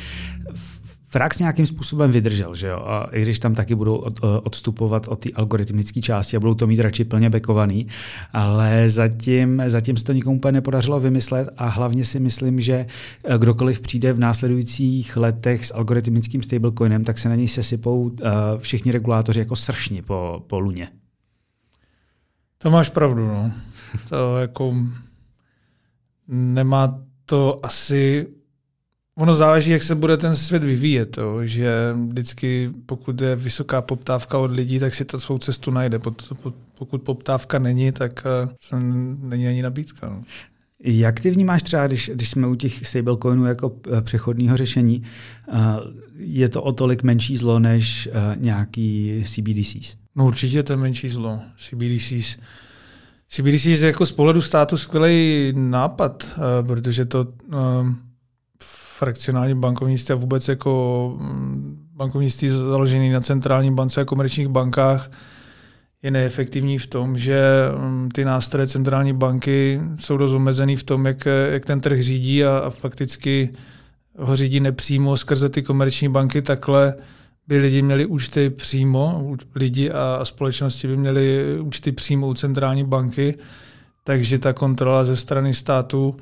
Frax 1.12 1.38
nějakým 1.38 1.66
způsobem 1.66 2.10
vydržel, 2.10 2.54
že 2.54 2.68
jo? 2.68 2.76
A 2.76 3.08
i 3.12 3.22
když 3.22 3.38
tam 3.38 3.54
taky 3.54 3.74
budou 3.74 3.96
od, 3.96 4.20
odstupovat 4.42 5.08
od 5.08 5.24
té 5.24 5.30
algoritmické 5.34 6.00
části 6.00 6.36
a 6.36 6.40
budou 6.40 6.54
to 6.54 6.66
mít 6.66 6.80
radši 6.80 7.04
plně 7.04 7.30
bekovaný, 7.30 7.86
ale 8.32 8.90
zatím, 8.90 9.62
zatím 9.66 9.96
se 9.96 10.04
to 10.04 10.12
nikomu 10.12 10.36
úplně 10.36 10.52
nepodařilo 10.52 11.00
vymyslet 11.00 11.48
a 11.56 11.68
hlavně 11.68 12.04
si 12.04 12.20
myslím, 12.20 12.60
že 12.60 12.86
eh, 13.24 13.38
kdokoliv 13.38 13.80
přijde 13.80 14.12
v 14.12 14.18
následujících 14.18 15.16
letech 15.16 15.66
s 15.66 15.74
algoritmickým 15.74 16.42
stablecoinem, 16.42 17.04
tak 17.04 17.18
se 17.18 17.28
na 17.28 17.34
něj 17.34 17.48
sesypou 17.48 18.02
uh, 18.02 18.18
všichni 18.58 18.92
regulátoři 18.92 19.38
jako 19.40 19.56
sršni 19.56 20.02
po, 20.02 20.44
po 20.46 20.60
luně. 20.60 20.88
To 22.58 22.70
máš 22.70 22.88
pravdu, 22.88 23.26
no. 23.26 23.52
To 24.08 24.38
jako 24.38 24.74
nemá 26.28 27.00
to 27.26 27.60
asi 27.62 28.26
Ono 29.20 29.34
záleží, 29.34 29.70
jak 29.70 29.82
se 29.82 29.94
bude 29.94 30.16
ten 30.16 30.36
svět 30.36 30.64
vyvíjet, 30.64 31.18
jo, 31.18 31.40
že 31.42 31.94
vždycky, 32.08 32.70
pokud 32.86 33.20
je 33.20 33.36
vysoká 33.36 33.82
poptávka 33.82 34.38
od 34.38 34.50
lidí, 34.50 34.78
tak 34.78 34.94
si 34.94 35.04
to 35.04 35.20
svou 35.20 35.38
cestu 35.38 35.70
najde. 35.70 35.98
Pokud 36.78 37.02
poptávka 37.02 37.58
není, 37.58 37.92
tak 37.92 38.26
eh, 38.26 38.76
není 39.20 39.48
ani 39.48 39.62
nabídka. 39.62 40.08
No. 40.08 40.22
Jak 40.84 41.20
ty 41.20 41.30
vnímáš 41.30 41.62
třeba, 41.62 41.86
když, 41.86 42.10
když 42.14 42.30
jsme 42.30 42.46
u 42.46 42.54
těch 42.54 42.86
stablecoinů 42.86 43.44
jako 43.44 43.76
eh, 43.92 44.02
přechodného 44.02 44.56
řešení, 44.56 45.02
eh, 45.48 45.54
je 46.16 46.48
to 46.48 46.62
o 46.62 46.72
tolik 46.72 47.02
menší 47.02 47.36
zlo 47.36 47.58
než 47.58 48.08
nějaký 48.36 49.22
CBDCs? 49.26 49.96
No 50.16 50.26
určitě 50.26 50.62
to 50.62 50.72
je 50.72 50.76
menší 50.76 51.08
zlo. 51.08 51.40
CBDCs, 51.56 52.36
CBDCs 53.28 53.66
je 53.66 53.86
jako 53.86 54.06
z 54.06 54.12
pohledu 54.12 54.42
státu 54.42 54.76
skvělý 54.76 55.52
nápad, 55.56 56.40
protože 56.66 57.04
to 57.04 57.26
frakcionální 59.00 59.54
bankovnictví 59.54 60.12
a 60.12 60.16
vůbec 60.16 60.48
jako 60.48 60.72
mm, 61.20 61.86
bankovnictví 61.94 62.48
založené 62.48 63.12
na 63.12 63.20
centrální 63.20 63.74
bance 63.74 64.00
a 64.00 64.04
komerčních 64.04 64.48
bankách 64.48 65.10
je 66.02 66.10
neefektivní 66.10 66.78
v 66.78 66.86
tom, 66.86 67.18
že 67.18 67.40
mm, 67.78 68.08
ty 68.08 68.24
nástroje 68.24 68.66
centrální 68.66 69.12
banky 69.12 69.80
jsou 69.98 70.16
dost 70.16 70.32
omezený 70.32 70.76
v 70.76 70.82
tom, 70.82 71.06
jak, 71.06 71.28
jak 71.50 71.64
ten 71.64 71.80
trh 71.80 72.00
řídí 72.00 72.44
a, 72.44 72.58
a 72.58 72.70
fakticky 72.70 73.50
ho 74.18 74.36
řídí 74.36 74.60
nepřímo 74.60 75.16
skrze 75.16 75.48
ty 75.48 75.62
komerční 75.62 76.08
banky. 76.08 76.42
Takhle 76.42 76.94
by 77.48 77.58
lidi 77.58 77.82
měli 77.82 78.06
účty 78.06 78.50
přímo, 78.50 79.32
lidi 79.54 79.90
a, 79.90 80.18
a 80.20 80.24
společnosti 80.24 80.88
by 80.88 80.96
měli 80.96 81.56
účty 81.60 81.92
přímo 81.92 82.28
u 82.28 82.34
centrální 82.34 82.84
banky, 82.84 83.34
takže 84.04 84.38
ta 84.38 84.52
kontrola 84.52 85.04
ze 85.04 85.16
strany 85.16 85.54
státu 85.54 86.16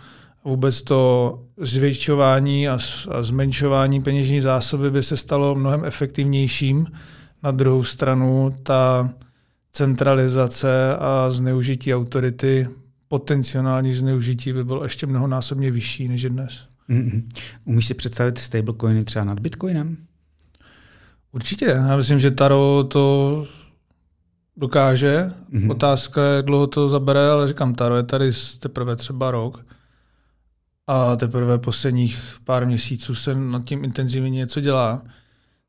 vůbec 0.49 0.83
to 0.83 1.40
zvětšování 1.57 2.69
a, 2.69 2.78
a 3.11 3.23
zmenšování 3.23 4.02
peněžní 4.02 4.40
zásoby 4.40 4.90
by 4.90 5.02
se 5.02 5.17
stalo 5.17 5.55
mnohem 5.55 5.85
efektivnějším. 5.85 6.87
Na 7.43 7.50
druhou 7.50 7.85
stranu 7.85 8.55
ta 8.62 9.11
centralizace 9.73 10.97
a 10.97 11.31
zneužití 11.31 11.95
autority, 11.95 12.69
potenciální 13.09 13.95
zneužití 13.95 14.52
by 14.52 14.64
bylo 14.64 14.85
ještě 14.85 15.07
mnohonásobně 15.07 15.71
vyšší 15.71 16.09
než 16.09 16.23
je 16.23 16.31
dnes. 16.31 16.64
Mm-hmm. 16.90 17.23
Umíš 17.64 17.87
si 17.87 17.95
představit 17.95 18.38
stablecoiny 18.38 19.05
třeba 19.05 19.25
nad 19.25 19.40
Bitcoinem? 19.40 19.97
Určitě. 21.33 21.64
Já 21.64 21.97
myslím, 21.97 22.19
že 22.19 22.31
Taro 22.31 22.85
to 22.85 23.47
dokáže. 24.57 25.31
Mm-hmm. 25.52 25.71
Otázka 25.71 26.25
je, 26.25 26.37
jak 26.37 26.45
dlouho 26.45 26.67
to 26.67 26.88
zabere, 26.88 27.31
ale 27.31 27.49
říkám, 27.49 27.75
Taro 27.75 27.97
je 27.97 28.02
tady 28.02 28.31
teprve 28.59 28.97
třeba 28.97 29.31
rok. 29.31 29.64
A 30.88 31.16
teprve 31.16 31.59
posledních 31.59 32.23
pár 32.45 32.66
měsíců 32.66 33.14
se 33.14 33.35
nad 33.35 33.64
tím 33.64 33.85
intenzivně 33.85 34.30
něco 34.30 34.61
dělá. 34.61 35.02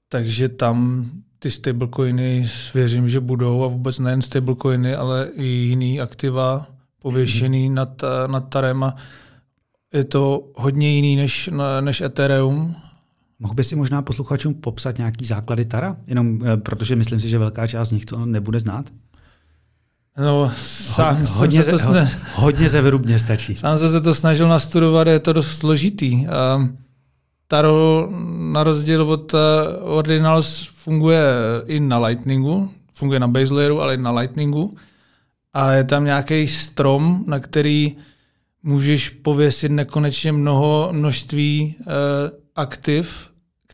Takže 0.10 0.50
tam 0.50 1.10
ty 1.40 1.52
stablecoiny 1.52 2.48
věřím, 2.74 3.10
že 3.10 3.20
budou 3.20 3.64
a 3.64 3.68
vůbec 3.68 4.00
nejen 4.00 4.22
stablecoiny, 4.22 4.96
ale 4.96 5.30
i 5.34 5.44
jiný 5.46 6.02
aktiva 6.02 6.68
pověšený 7.00 7.70
mm-hmm. 7.70 7.74
nad, 7.74 8.02
nad 8.28 8.50
Tarem 8.50 8.84
a 8.84 8.96
je 9.94 10.04
to 10.04 10.52
hodně 10.56 10.96
jiný 10.96 11.16
než, 11.16 11.50
než 11.82 12.02
Ethereum. 12.02 12.76
Mohl 13.40 13.54
by 13.54 13.64
si 13.64 13.76
možná 13.76 14.02
posluchačům 14.02 14.54
popsat 14.54 14.98
nějaký 14.98 15.26
základy 15.26 15.66
Tara? 15.66 15.98
Jenom 16.08 16.40
eh, 16.46 16.58
protože 16.58 16.96
myslím 16.96 17.20
si, 17.20 17.30
že 17.30 17.38
velká 17.38 17.68
část 17.68 17.90
z 17.90 17.92
nich 17.92 18.06
to 18.06 18.26
nebude 18.26 18.60
znát. 18.60 18.90
No, 20.20 20.52
sám 20.56 21.26
hodně, 21.26 21.64
se 21.64 21.72
to 21.72 21.80
sna... 21.80 22.10
hodně 22.34 22.70
zevrubně 22.70 23.20
stačí. 23.20 23.56
Sám 23.56 23.78
jsem 23.78 23.92
se 23.92 24.02
to 24.02 24.16
snažil 24.16 24.48
nastudovat, 24.48 25.08
je 25.08 25.20
to 25.20 25.34
dost 25.34 25.58
složitý. 25.58 26.28
Taro 27.48 28.10
na 28.52 28.64
rozdíl 28.64 29.02
od 29.02 29.34
uh, 29.34 29.40
Ordinals 29.82 30.70
funguje 30.74 31.24
i 31.66 31.80
na 31.80 32.00
Lightningu, 32.00 32.70
funguje 32.94 33.20
na 33.20 33.28
base 33.28 33.54
layeru, 33.54 33.82
ale 33.82 33.94
i 33.94 33.98
na 33.98 34.12
Lightningu. 34.12 34.76
A 35.54 35.72
je 35.72 35.84
tam 35.84 36.06
nějaký 36.06 36.48
strom, 36.48 37.24
na 37.28 37.40
který 37.40 37.96
můžeš 38.64 39.10
pověsit 39.10 39.72
nekonečně 39.72 40.32
mnoho 40.32 40.90
množství 40.92 41.76
uh, 41.80 41.86
aktiv 42.56 43.30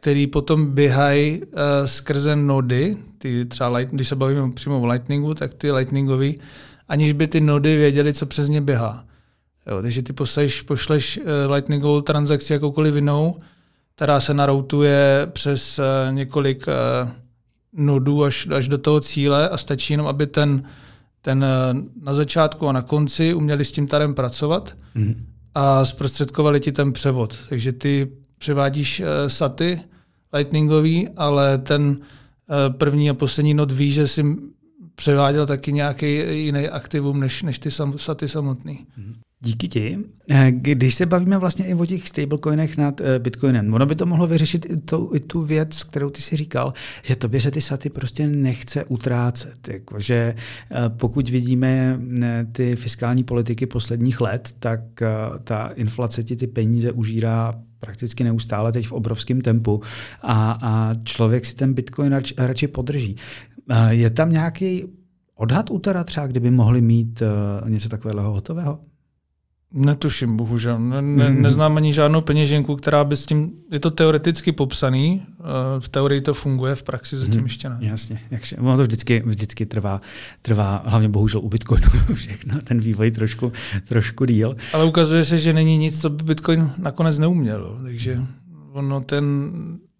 který 0.05 0.27
potom 0.27 0.65
běhají 0.65 1.41
uh, 1.41 1.47
skrze 1.85 2.35
nody, 2.35 2.97
ty 3.25 3.45
třeba 3.45 3.69
light, 3.69 3.93
když 3.93 4.07
se 4.07 4.15
bavíme 4.15 4.51
přímo 4.51 4.81
o 4.81 4.85
Lightningu, 4.85 5.33
tak 5.33 5.53
ty 5.53 5.71
Lightningový, 5.71 6.39
aniž 6.87 7.13
by 7.13 7.27
ty 7.27 7.41
nody 7.41 7.77
věděli, 7.77 8.13
co 8.13 8.25
přes 8.25 8.49
ně 8.49 8.61
běhá. 8.61 9.05
Jo, 9.67 9.81
takže 9.81 10.01
ty 10.01 10.13
pošleš, 10.13 10.61
pošleš 10.61 11.17
uh, 11.17 11.51
Lightningovou 11.53 12.01
transakci 12.01 12.53
jakoukoliv 12.53 12.95
jinou, 12.95 13.37
která 13.95 14.19
se 14.19 14.33
naroutuje 14.33 15.27
přes 15.31 15.79
uh, 15.79 15.85
několik 16.15 16.65
uh, 16.67 17.09
nodů 17.73 18.23
až, 18.23 18.47
až 18.55 18.67
do 18.67 18.77
toho 18.77 18.99
cíle 18.99 19.49
a 19.49 19.57
stačí 19.57 19.93
jenom, 19.93 20.07
aby 20.07 20.27
ten, 20.27 20.63
ten 21.21 21.45
na 22.01 22.13
začátku 22.13 22.67
a 22.67 22.71
na 22.71 22.81
konci 22.81 23.33
uměli 23.33 23.65
s 23.65 23.71
tím 23.71 23.87
tarem 23.87 24.13
pracovat 24.13 24.75
mm-hmm. 24.95 25.15
a 25.55 25.85
zprostředkovali 25.85 26.59
ti 26.59 26.71
ten 26.71 26.93
převod. 26.93 27.37
Takže 27.49 27.71
ty 27.71 28.11
převádíš 28.37 29.01
saty, 29.27 29.79
lightningový, 30.35 31.09
ale 31.17 31.57
ten 31.57 31.97
eh, 32.01 32.05
první 32.77 33.09
a 33.09 33.13
poslední 33.13 33.53
not 33.53 33.71
ví, 33.71 33.91
že 33.91 34.07
si 34.07 34.23
převáděl 34.95 35.45
taky 35.45 35.73
nějaký 35.73 36.15
jiný 36.45 36.69
aktivum 36.69 37.19
než, 37.19 37.43
než 37.43 37.59
ty 37.59 37.71
sam, 37.71 37.97
saty 37.97 38.27
samotný. 38.27 38.85
Díky 39.41 39.67
ti. 39.67 39.99
Eh, 40.29 40.51
když 40.51 40.95
se 40.95 41.05
bavíme 41.05 41.37
vlastně 41.37 41.65
i 41.65 41.73
o 41.73 41.85
těch 41.85 42.07
stablecoinech 42.07 42.77
nad 42.77 43.01
eh, 43.01 43.19
Bitcoinem, 43.19 43.73
ono 43.73 43.85
by 43.85 43.95
to 43.95 44.05
mohlo 44.05 44.27
vyřešit 44.27 44.65
i 44.69 44.77
tu, 44.77 45.11
i 45.13 45.19
tu 45.19 45.41
věc, 45.41 45.83
kterou 45.83 46.09
ty 46.09 46.21
si 46.21 46.35
říkal, 46.35 46.73
že 47.03 47.15
tobě 47.15 47.41
se 47.41 47.51
ty 47.51 47.61
saty 47.61 47.89
prostě 47.89 48.27
nechce 48.27 48.83
utrácet. 48.85 49.67
Jako, 49.67 49.99
že 49.99 50.35
pokud 50.87 51.29
vidíme 51.29 51.99
ty 52.51 52.75
fiskální 52.75 53.23
politiky 53.23 53.65
posledních 53.65 54.21
let, 54.21 54.55
tak 54.59 54.81
ta 55.43 55.67
inflace 55.67 56.23
ti 56.23 56.35
ty 56.35 56.47
peníze 56.47 56.91
užírá 56.91 57.53
prakticky 57.85 58.23
neustále 58.23 58.71
teď 58.71 58.87
v 58.87 58.91
obrovském 58.91 59.41
tempu 59.41 59.81
a, 60.21 60.51
a 60.51 60.93
člověk 61.03 61.45
si 61.45 61.55
ten 61.55 61.73
Bitcoin 61.73 62.11
rač, 62.11 62.33
radši 62.37 62.67
podrží. 62.67 63.15
Je 63.89 64.09
tam 64.09 64.31
nějaký 64.31 64.85
odhad 65.35 65.71
útera 65.71 66.03
třeba, 66.03 66.27
kdyby 66.27 66.51
mohli 66.51 66.81
mít 66.81 67.21
uh, 67.21 67.69
něco 67.69 67.89
takového 67.89 68.31
hotového? 68.31 68.79
Netuším, 69.77 70.37
bohužel. 70.37 70.79
Ne, 70.79 71.01
ne, 71.01 71.29
mm. 71.29 71.41
Neznám 71.41 71.77
ani 71.77 71.93
žádnou 71.93 72.21
peněženku, 72.21 72.75
která 72.75 73.03
by 73.03 73.15
s 73.15 73.25
tím, 73.25 73.51
je 73.71 73.79
to 73.79 73.91
teoreticky 73.91 74.51
popsaný, 74.51 75.21
v 75.79 75.89
teorii 75.89 76.21
to 76.21 76.33
funguje, 76.33 76.75
v 76.75 76.83
praxi 76.83 77.17
zatím 77.17 77.39
mm. 77.39 77.43
ještě 77.43 77.69
ne. 77.69 77.77
Jasně, 77.81 78.21
jakže, 78.31 78.55
ono 78.55 78.77
to 78.77 78.83
vždycky, 78.83 79.23
vždycky 79.25 79.65
trvá, 79.65 80.01
trvá, 80.41 80.83
hlavně 80.85 81.09
bohužel 81.09 81.41
u 81.41 81.49
Bitcoinu 81.49 81.85
všechno, 82.13 82.61
ten 82.61 82.79
vývoj 82.79 83.11
trošku, 83.11 83.51
trošku 83.87 84.25
díl. 84.25 84.55
Ale 84.73 84.85
ukazuje 84.85 85.25
se, 85.25 85.37
že 85.37 85.53
není 85.53 85.77
nic, 85.77 86.01
co 86.01 86.09
by 86.09 86.23
Bitcoin 86.23 86.71
nakonec 86.77 87.19
neuměl, 87.19 87.79
takže 87.83 88.19
ono 88.71 89.01
ten, 89.01 89.51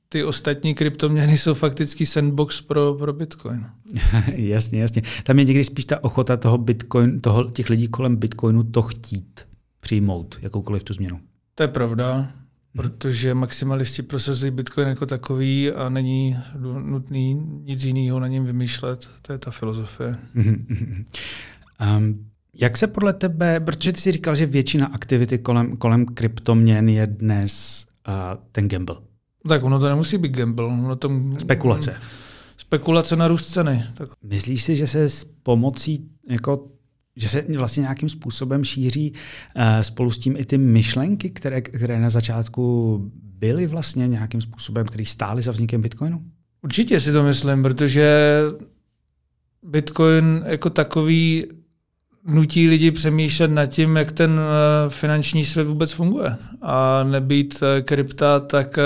ty 0.09 0.23
ostatní 0.23 0.75
kryptoměny 0.75 1.37
jsou 1.37 1.53
fakticky 1.53 2.05
sandbox 2.05 2.61
pro, 2.61 2.93
pro 2.93 3.13
Bitcoin. 3.13 3.65
jasně, 4.35 4.81
jasně. 4.81 5.01
Tam 5.23 5.39
je 5.39 5.45
někdy 5.45 5.63
spíš 5.63 5.85
ta 5.85 6.03
ochota 6.03 6.37
toho 6.37 6.57
Bitcoin, 6.57 7.21
toho, 7.21 7.43
těch 7.43 7.69
lidí 7.69 7.87
kolem 7.87 8.15
Bitcoinu 8.15 8.63
to 8.63 8.81
chtít 8.81 9.41
přijmout 9.85 10.39
jakoukoliv 10.41 10.83
tu 10.83 10.93
změnu. 10.93 11.19
To 11.55 11.63
je 11.63 11.67
pravda, 11.67 12.31
protože 12.73 13.33
maximalisti 13.33 14.01
prosazují 14.01 14.51
Bitcoin 14.51 14.87
jako 14.87 15.05
takový 15.05 15.71
a 15.71 15.89
není 15.89 16.37
nutný 16.81 17.33
nic 17.63 17.83
jiného 17.83 18.19
na 18.19 18.27
něm 18.27 18.45
vymýšlet. 18.45 19.09
To 19.21 19.33
je 19.33 19.37
ta 19.37 19.51
filozofie. 19.51 20.17
um, 20.35 22.25
jak 22.53 22.77
se 22.77 22.87
podle 22.87 23.13
tebe, 23.13 23.59
protože 23.59 23.93
ty 23.93 24.01
jsi 24.01 24.11
říkal, 24.11 24.35
že 24.35 24.45
většina 24.45 24.87
aktivity 24.87 25.37
kolem, 25.37 25.77
kolem 25.77 26.05
kryptoměn 26.05 26.89
je 26.89 27.07
dnes 27.07 27.85
uh, 28.07 28.13
ten 28.51 28.67
gamble. 28.67 28.95
Tak 29.49 29.63
ono 29.63 29.79
to 29.79 29.89
nemusí 29.89 30.17
být 30.17 30.37
gamble. 30.37 30.65
Ono 30.65 30.95
to, 30.95 31.11
Spekulace. 31.39 31.95
Spekulace 32.57 33.15
na 33.15 33.27
růst 33.27 33.47
ceny. 33.47 33.83
Tak. 33.93 34.09
Myslíš 34.23 34.63
si, 34.63 34.75
že 34.75 34.87
se 34.87 35.09
s 35.09 35.25
pomocí 35.43 36.09
jako 36.29 36.74
že 37.15 37.29
se 37.29 37.45
vlastně 37.57 37.81
nějakým 37.81 38.09
způsobem 38.09 38.63
šíří 38.63 39.11
uh, 39.11 39.63
spolu 39.81 40.11
s 40.11 40.17
tím 40.17 40.35
i 40.37 40.45
ty 40.45 40.57
myšlenky, 40.57 41.29
které, 41.29 41.61
které 41.61 41.99
na 41.99 42.09
začátku 42.09 43.11
byly 43.13 43.67
vlastně 43.67 44.07
nějakým 44.07 44.41
způsobem, 44.41 44.85
které 44.85 45.05
stály 45.05 45.41
za 45.41 45.51
vznikem 45.51 45.81
Bitcoinu? 45.81 46.23
Určitě 46.61 46.99
si 46.99 47.13
to 47.13 47.23
myslím, 47.23 47.63
protože 47.63 48.39
Bitcoin 49.63 50.43
jako 50.45 50.69
takový 50.69 51.45
nutí 52.27 52.67
lidi 52.67 52.91
přemýšlet 52.91 53.51
nad 53.51 53.65
tím, 53.65 53.95
jak 53.95 54.11
ten 54.11 54.31
uh, 54.31 54.39
finanční 54.89 55.45
svět 55.45 55.67
vůbec 55.67 55.91
funguje. 55.91 56.37
A 56.61 57.03
nebýt 57.03 57.59
uh, 57.61 57.67
krypta, 57.81 58.39
tak 58.39 58.79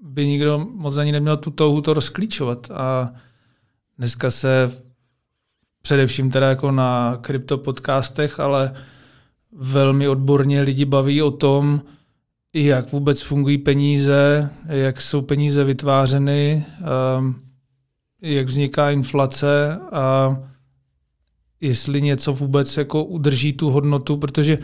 by 0.00 0.26
nikdo 0.26 0.66
moc 0.74 0.96
ani 0.96 1.12
neměl 1.12 1.36
tu 1.36 1.50
touhu 1.50 1.80
to 1.80 1.94
rozklíčovat. 1.94 2.70
A 2.70 3.12
dneska 3.98 4.30
se 4.30 4.70
především 5.86 6.30
teda 6.30 6.48
jako 6.48 6.70
na 6.70 7.18
kryptopodcastech, 7.20 8.40
ale 8.40 8.72
velmi 9.52 10.08
odborně 10.08 10.62
lidi 10.62 10.84
baví 10.84 11.22
o 11.22 11.30
tom, 11.30 11.82
jak 12.54 12.92
vůbec 12.92 13.22
fungují 13.22 13.58
peníze, 13.58 14.50
jak 14.68 15.00
jsou 15.00 15.22
peníze 15.22 15.64
vytvářeny, 15.64 16.64
um, 17.18 17.34
jak 18.22 18.46
vzniká 18.46 18.90
inflace 18.90 19.78
a 19.92 20.36
jestli 21.60 22.02
něco 22.02 22.32
vůbec 22.32 22.76
jako 22.76 23.04
udrží 23.04 23.52
tu 23.52 23.70
hodnotu, 23.70 24.16
protože 24.16 24.58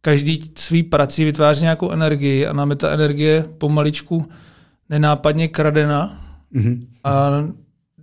každý 0.00 0.52
svý 0.58 0.82
prací 0.82 1.24
vytváří 1.24 1.62
nějakou 1.62 1.90
energii 1.90 2.46
a 2.46 2.52
nám 2.52 2.70
je 2.70 2.76
ta 2.76 2.90
energie 2.90 3.44
pomaličku 3.58 4.28
nenápadně 4.88 5.48
kradena 5.48 6.22
mm-hmm. 6.54 6.86
a 7.04 7.30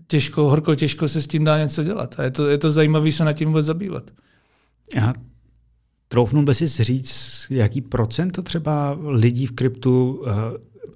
těžko, 0.08 0.50
horko 0.50 0.76
těžko 0.76 1.08
se 1.08 1.22
s 1.22 1.28
tím 1.28 1.44
dá 1.44 1.60
něco 1.60 1.84
dělat. 1.84 2.16
A 2.18 2.24
je 2.24 2.32
to, 2.32 2.48
je 2.48 2.58
to 2.58 2.72
zajímavé 2.72 3.12
se 3.12 3.26
nad 3.26 3.34
tím 3.34 3.48
vůbec 3.48 3.66
zabývat. 3.66 4.12
Já 4.96 5.14
troufnu 6.08 6.46
by 6.46 6.54
si 6.56 6.84
říct, 6.84 7.48
jaký 7.50 7.82
procent 7.82 8.32
to 8.32 8.42
třeba 8.42 8.98
lidí 9.08 9.46
v 9.46 9.52
kryptu 9.52 10.12
uh, 10.12 10.28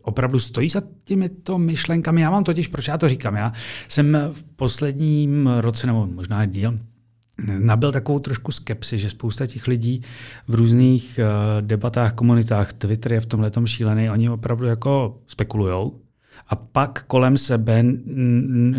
opravdu 0.01 0.39
stojí 0.39 0.69
za 0.69 0.81
těmito 1.03 1.57
myšlenkami. 1.57 2.21
Já 2.21 2.31
mám 2.31 2.43
totiž, 2.43 2.67
proč 2.67 2.87
já 2.87 2.97
to 2.97 3.09
říkám, 3.09 3.35
já 3.35 3.53
jsem 3.87 4.17
v 4.33 4.43
posledním 4.43 5.47
roce, 5.47 5.87
nebo 5.87 6.07
možná 6.07 6.45
díl, 6.45 6.79
nabil 7.59 7.91
takovou 7.91 8.19
trošku 8.19 8.51
skepsi, 8.51 8.99
že 8.99 9.09
spousta 9.09 9.47
těch 9.47 9.67
lidí 9.67 10.01
v 10.47 10.55
různých 10.55 11.19
uh, 11.19 11.67
debatách, 11.67 12.13
komunitách, 12.13 12.73
Twitter 12.73 13.13
je 13.13 13.21
v 13.21 13.25
tomhle 13.25 13.51
šílený, 13.65 14.09
oni 14.09 14.29
opravdu 14.29 14.65
jako 14.65 15.21
spekulujou 15.27 16.00
a 16.47 16.55
pak 16.55 17.03
kolem 17.07 17.37
sebe 17.37 17.83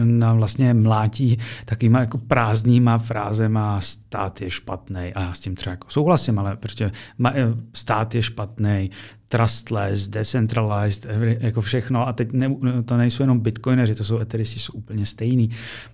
na 0.04 0.35
vlastně 0.35 0.75
mlátí 0.75 1.38
takovýma 1.64 2.00
jako 2.00 2.19
prázdnýma 2.19 2.99
frázema 2.99 3.81
stát 3.81 4.40
je 4.40 4.50
špatný 4.50 5.14
a 5.14 5.21
já 5.21 5.33
s 5.33 5.40
tím 5.40 5.54
třeba 5.54 5.71
jako 5.71 5.90
souhlasím, 5.90 6.38
ale 6.38 6.57
prostě 6.57 6.90
eh, 7.26 7.33
stát 7.75 8.14
je 8.14 8.23
špatný, 8.23 8.90
trustless, 9.33 10.09
decentralized, 10.09 11.07
jako 11.40 11.61
všechno 11.61 12.09
a 12.09 12.12
teď 12.12 12.33
ne, 12.33 12.57
to 12.85 12.97
nejsou 12.97 13.23
jenom 13.23 13.40
bitcoineři, 13.40 13.95
to 13.95 14.04
jsou 14.04 14.19
etheristy, 14.19 14.59
jsou 14.59 14.73
úplně 14.73 15.07
stejný. 15.07 15.50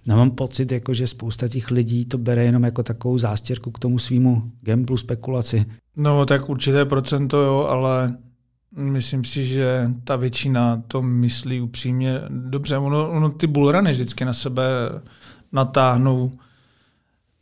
Já 0.06 0.16
mám 0.16 0.30
pocit, 0.30 0.72
jako, 0.72 0.94
že 0.94 1.06
spousta 1.06 1.48
těch 1.48 1.70
lidí 1.70 2.04
to 2.04 2.18
bere 2.18 2.44
jenom 2.44 2.64
jako 2.64 2.82
takovou 2.82 3.18
zástěrku 3.18 3.70
k 3.70 3.78
tomu 3.78 3.98
svýmu 3.98 4.42
gamblu, 4.60 4.96
spekulaci. 4.96 5.66
No 5.96 6.26
tak 6.26 6.48
určité 6.48 6.84
procento 6.84 7.37
jo, 7.37 7.66
ale 7.68 8.16
Myslím 8.76 9.25
si, 9.25 9.46
že 9.46 9.90
ta 10.04 10.16
většina 10.16 10.82
to 10.88 11.02
myslí 11.02 11.60
upřímně 11.60 12.20
dobře. 12.28 12.78
Ono, 12.78 13.10
ono 13.10 13.30
ty 13.30 13.46
bullruny 13.46 13.92
vždycky 13.92 14.25
na 14.25 14.32
sebe 14.32 14.62
natáhnou 15.52 16.32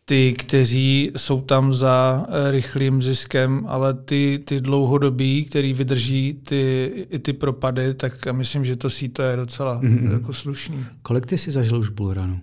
ty, 0.05 0.33
kteří 0.33 1.13
jsou 1.17 1.41
tam 1.41 1.73
za 1.73 2.27
rychlým 2.51 3.03
ziskem, 3.03 3.65
ale 3.69 3.95
ty, 3.95 4.43
ty 4.45 4.61
dlouhodobí, 4.61 5.45
který 5.45 5.73
vydrží 5.73 6.41
ty, 6.45 6.93
i 7.11 7.19
ty 7.19 7.33
propady, 7.33 7.95
tak 7.95 8.33
myslím, 8.33 8.65
že 8.65 8.77
to 8.77 8.91
síto 8.91 9.23
je 9.23 9.37
docela 9.37 9.83
mm-hmm. 9.83 10.13
jako 10.13 10.33
slušný. 10.33 10.85
Kolik 11.03 11.27
ty 11.27 11.39
jsi 11.39 11.51
zažil 11.51 11.79
už 11.79 11.89
bullrunu? 11.89 12.41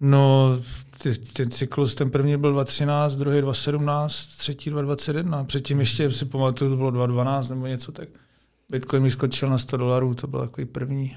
No, 0.00 0.58
ty, 1.02 1.14
ten 1.14 1.50
cyklus, 1.50 1.94
ten 1.94 2.10
první 2.10 2.36
byl 2.36 2.52
2013, 2.52 3.16
druhý 3.16 3.40
2017, 3.40 4.26
třetí 4.26 4.70
2021. 4.70 5.44
Předtím 5.44 5.80
ještě 5.80 6.10
si 6.10 6.24
pamatuju, 6.24 6.70
to 6.70 6.76
bylo 6.76 6.90
2012 6.90 7.48
nebo 7.48 7.66
něco 7.66 7.92
tak. 7.92 8.08
Bitcoin 8.72 9.02
mi 9.02 9.10
skočil 9.10 9.50
na 9.50 9.58
100 9.58 9.76
dolarů, 9.76 10.14
to 10.14 10.26
byl 10.26 10.40
takový 10.40 10.64
první. 10.64 11.16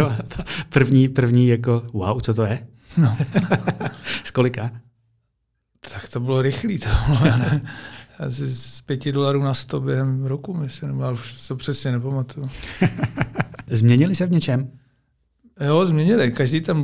první, 0.68 1.08
první 1.08 1.48
jako, 1.48 1.82
wow, 1.92 2.20
co 2.20 2.34
to 2.34 2.42
je? 2.42 2.66
No. 2.96 3.16
z 4.24 4.30
kolika? 4.30 4.70
Tak 5.80 6.08
to 6.08 6.20
bylo 6.20 6.42
rychlý. 6.42 6.78
To 6.78 6.88
bylo, 7.06 7.36
ne? 7.36 7.62
Asi 8.18 8.46
z 8.46 8.80
5 8.80 9.12
dolarů 9.12 9.42
na 9.42 9.54
100 9.54 9.80
během 9.80 10.24
roku, 10.24 10.54
myslím, 10.54 11.02
ale 11.02 11.12
už 11.12 11.46
to 11.48 11.56
přesně 11.56 11.92
nepamatuju. 11.92 12.46
Změnili 13.70 14.14
se 14.14 14.26
v 14.26 14.30
něčem? 14.30 14.70
Jo, 15.60 15.86
změnili. 15.86 16.32
Každý 16.32 16.60
ten 16.60 16.82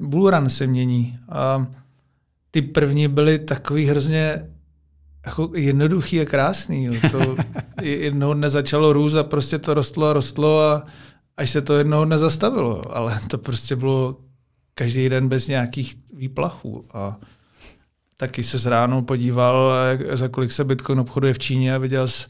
bullrun 0.00 0.50
se 0.50 0.66
mění. 0.66 1.18
A 1.28 1.66
ty 2.50 2.62
první 2.62 3.08
byly 3.08 3.38
takový 3.38 3.84
hrozně 3.84 4.46
jako 5.26 5.50
jednoduchý 5.54 6.20
a 6.20 6.24
krásný. 6.24 6.84
Jo. 6.84 6.94
To 7.10 7.36
jednoho 7.82 8.34
dne 8.34 8.50
začalo 8.50 8.92
růst 8.92 9.14
a 9.14 9.22
prostě 9.22 9.58
to 9.58 9.74
rostlo 9.74 10.06
a 10.06 10.12
rostlo 10.12 10.60
a 10.60 10.82
až 11.36 11.50
se 11.50 11.62
to 11.62 11.74
jednoho 11.74 12.04
dne 12.04 12.18
zastavilo. 12.18 12.96
Ale 12.96 13.20
to 13.30 13.38
prostě 13.38 13.76
bylo 13.76 14.16
každý 14.74 15.08
den 15.08 15.28
bez 15.28 15.48
nějakých 15.48 15.94
výplachů. 16.14 16.82
A 16.92 17.16
taky 18.16 18.42
se 18.42 18.58
z 18.58 18.66
ráno 18.66 19.02
podíval, 19.02 19.72
za 20.12 20.28
kolik 20.28 20.52
se 20.52 20.64
Bitcoin 20.64 21.00
obchoduje 21.00 21.34
v 21.34 21.38
Číně 21.38 21.74
a 21.74 21.78
viděl 21.78 22.08
jsi, 22.08 22.28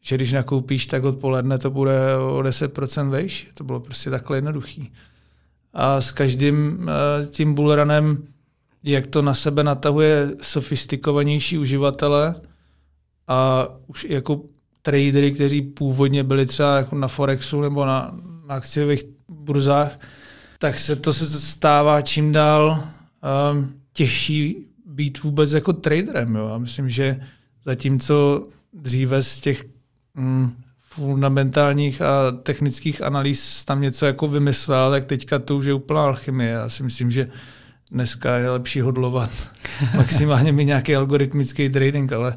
že 0.00 0.16
když 0.16 0.32
nakoupíš, 0.32 0.86
tak 0.86 1.04
odpoledne 1.04 1.58
to 1.58 1.70
bude 1.70 2.16
o 2.16 2.38
10% 2.38 3.10
vejš. 3.10 3.48
To 3.54 3.64
bylo 3.64 3.80
prostě 3.80 4.10
takhle 4.10 4.36
jednoduchý. 4.36 4.92
A 5.74 6.00
s 6.00 6.12
každým 6.12 6.88
eh, 6.88 7.26
tím 7.26 7.54
bullrunem 7.54 8.24
jak 8.84 9.06
to 9.06 9.22
na 9.22 9.34
sebe 9.34 9.64
natahuje 9.64 10.30
sofistikovanější 10.42 11.58
uživatele 11.58 12.34
a 13.28 13.68
už 13.86 14.06
jako 14.08 14.42
tradery, 14.82 15.32
kteří 15.32 15.62
původně 15.62 16.24
byli 16.24 16.46
třeba 16.46 16.76
jako 16.76 16.96
na 16.96 17.08
Forexu 17.08 17.60
nebo 17.60 17.86
na, 17.86 18.16
na 18.46 18.54
akciových 18.54 19.04
burzách, 19.28 19.98
tak 20.58 20.78
se 20.78 20.96
to 20.96 21.12
se 21.12 21.40
stává 21.40 22.02
čím 22.02 22.32
dál 22.32 22.84
um, 23.52 23.74
těžší 23.92 24.56
být 24.86 25.22
vůbec 25.22 25.52
jako 25.52 25.72
traderem. 25.72 26.36
Jo. 26.36 26.48
A 26.48 26.58
myslím, 26.58 26.88
že 26.88 27.20
zatímco 27.64 28.46
dříve 28.72 29.22
z 29.22 29.40
těch 29.40 29.64
mm, 30.14 30.56
fundamentálních 30.94 32.02
a 32.02 32.30
technických 32.30 33.02
analýz 33.02 33.64
tam 33.64 33.80
něco 33.80 34.06
jako 34.06 34.28
vymyslel, 34.28 34.90
tak 34.90 35.04
teďka 35.04 35.38
to 35.38 35.56
už 35.56 35.66
je 35.66 35.74
úplná 35.74 36.02
alchymie. 36.02 36.50
Já 36.50 36.68
si 36.68 36.82
myslím, 36.82 37.10
že 37.10 37.28
dneska 37.90 38.36
je 38.36 38.50
lepší 38.50 38.80
hodlovat 38.80 39.30
maximálně 39.96 40.52
mít 40.52 40.64
nějaký 40.64 40.96
algoritmický 40.96 41.68
trading, 41.68 42.12
ale 42.12 42.36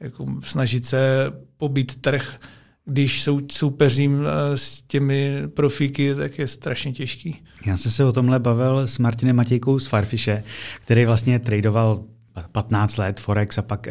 jako 0.00 0.26
snažit 0.40 0.86
se 0.86 1.32
pobít 1.56 1.96
trh, 2.00 2.36
když 2.84 3.22
sou, 3.22 3.40
soupeřím 3.52 4.24
eh, 4.26 4.58
s 4.58 4.82
těmi 4.82 5.42
profíky, 5.54 6.14
tak 6.14 6.38
je 6.38 6.48
strašně 6.48 6.92
těžký. 6.92 7.42
Já 7.66 7.76
jsem 7.76 7.92
se 7.92 8.04
o 8.04 8.12
tomhle 8.12 8.38
bavil 8.38 8.86
s 8.86 8.98
Martinem 8.98 9.36
Matějkou 9.36 9.78
z 9.78 9.86
Farfishe, 9.86 10.44
který 10.80 11.04
vlastně 11.04 11.38
tradoval 11.38 12.04
15 12.52 12.96
let 12.96 13.20
Forex 13.20 13.58
a 13.58 13.62
pak 13.62 13.86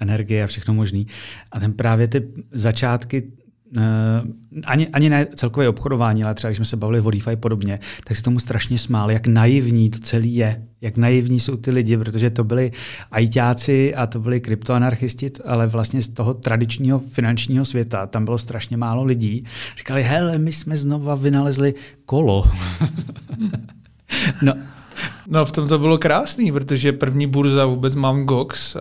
energie 0.00 0.44
a 0.44 0.46
všechno 0.46 0.74
možný. 0.74 1.06
A 1.52 1.60
ten 1.60 1.72
právě 1.72 2.08
ty 2.08 2.28
začátky 2.52 3.32
Uh, 3.76 4.62
ani, 4.64 4.88
ani 4.88 5.10
ne 5.10 5.26
celkové 5.34 5.68
obchodování, 5.68 6.24
ale 6.24 6.34
třeba 6.34 6.48
když 6.48 6.56
jsme 6.56 6.64
se 6.64 6.76
bavili 6.76 7.00
o 7.00 7.10
DeFi 7.10 7.36
podobně, 7.36 7.78
tak 8.04 8.16
si 8.16 8.22
tomu 8.22 8.38
strašně 8.38 8.78
smál, 8.78 9.10
jak 9.10 9.26
naivní 9.26 9.90
to 9.90 9.98
celý 9.98 10.34
je, 10.34 10.66
jak 10.80 10.96
naivní 10.96 11.40
jsou 11.40 11.56
ty 11.56 11.70
lidi, 11.70 11.96
protože 11.96 12.30
to 12.30 12.44
byli 12.44 12.72
ajťáci 13.10 13.94
a 13.94 14.06
to 14.06 14.20
byli 14.20 14.40
kryptoanarchisti, 14.40 15.30
ale 15.44 15.66
vlastně 15.66 16.02
z 16.02 16.08
toho 16.08 16.34
tradičního 16.34 16.98
finančního 16.98 17.64
světa 17.64 18.06
tam 18.06 18.24
bylo 18.24 18.38
strašně 18.38 18.76
málo 18.76 19.04
lidí. 19.04 19.44
Říkali, 19.78 20.02
hele, 20.02 20.38
my 20.38 20.52
jsme 20.52 20.76
znova 20.76 21.14
vynalezli 21.14 21.74
kolo. 22.04 22.44
no. 24.42 24.54
no 25.26 25.44
v 25.44 25.52
tom 25.52 25.68
to 25.68 25.78
bylo 25.78 25.98
krásný, 25.98 26.52
protože 26.52 26.92
první 26.92 27.26
burza 27.26 27.66
vůbec 27.66 27.94
mám 27.94 28.24
Gox, 28.24 28.74
uh, 28.74 28.80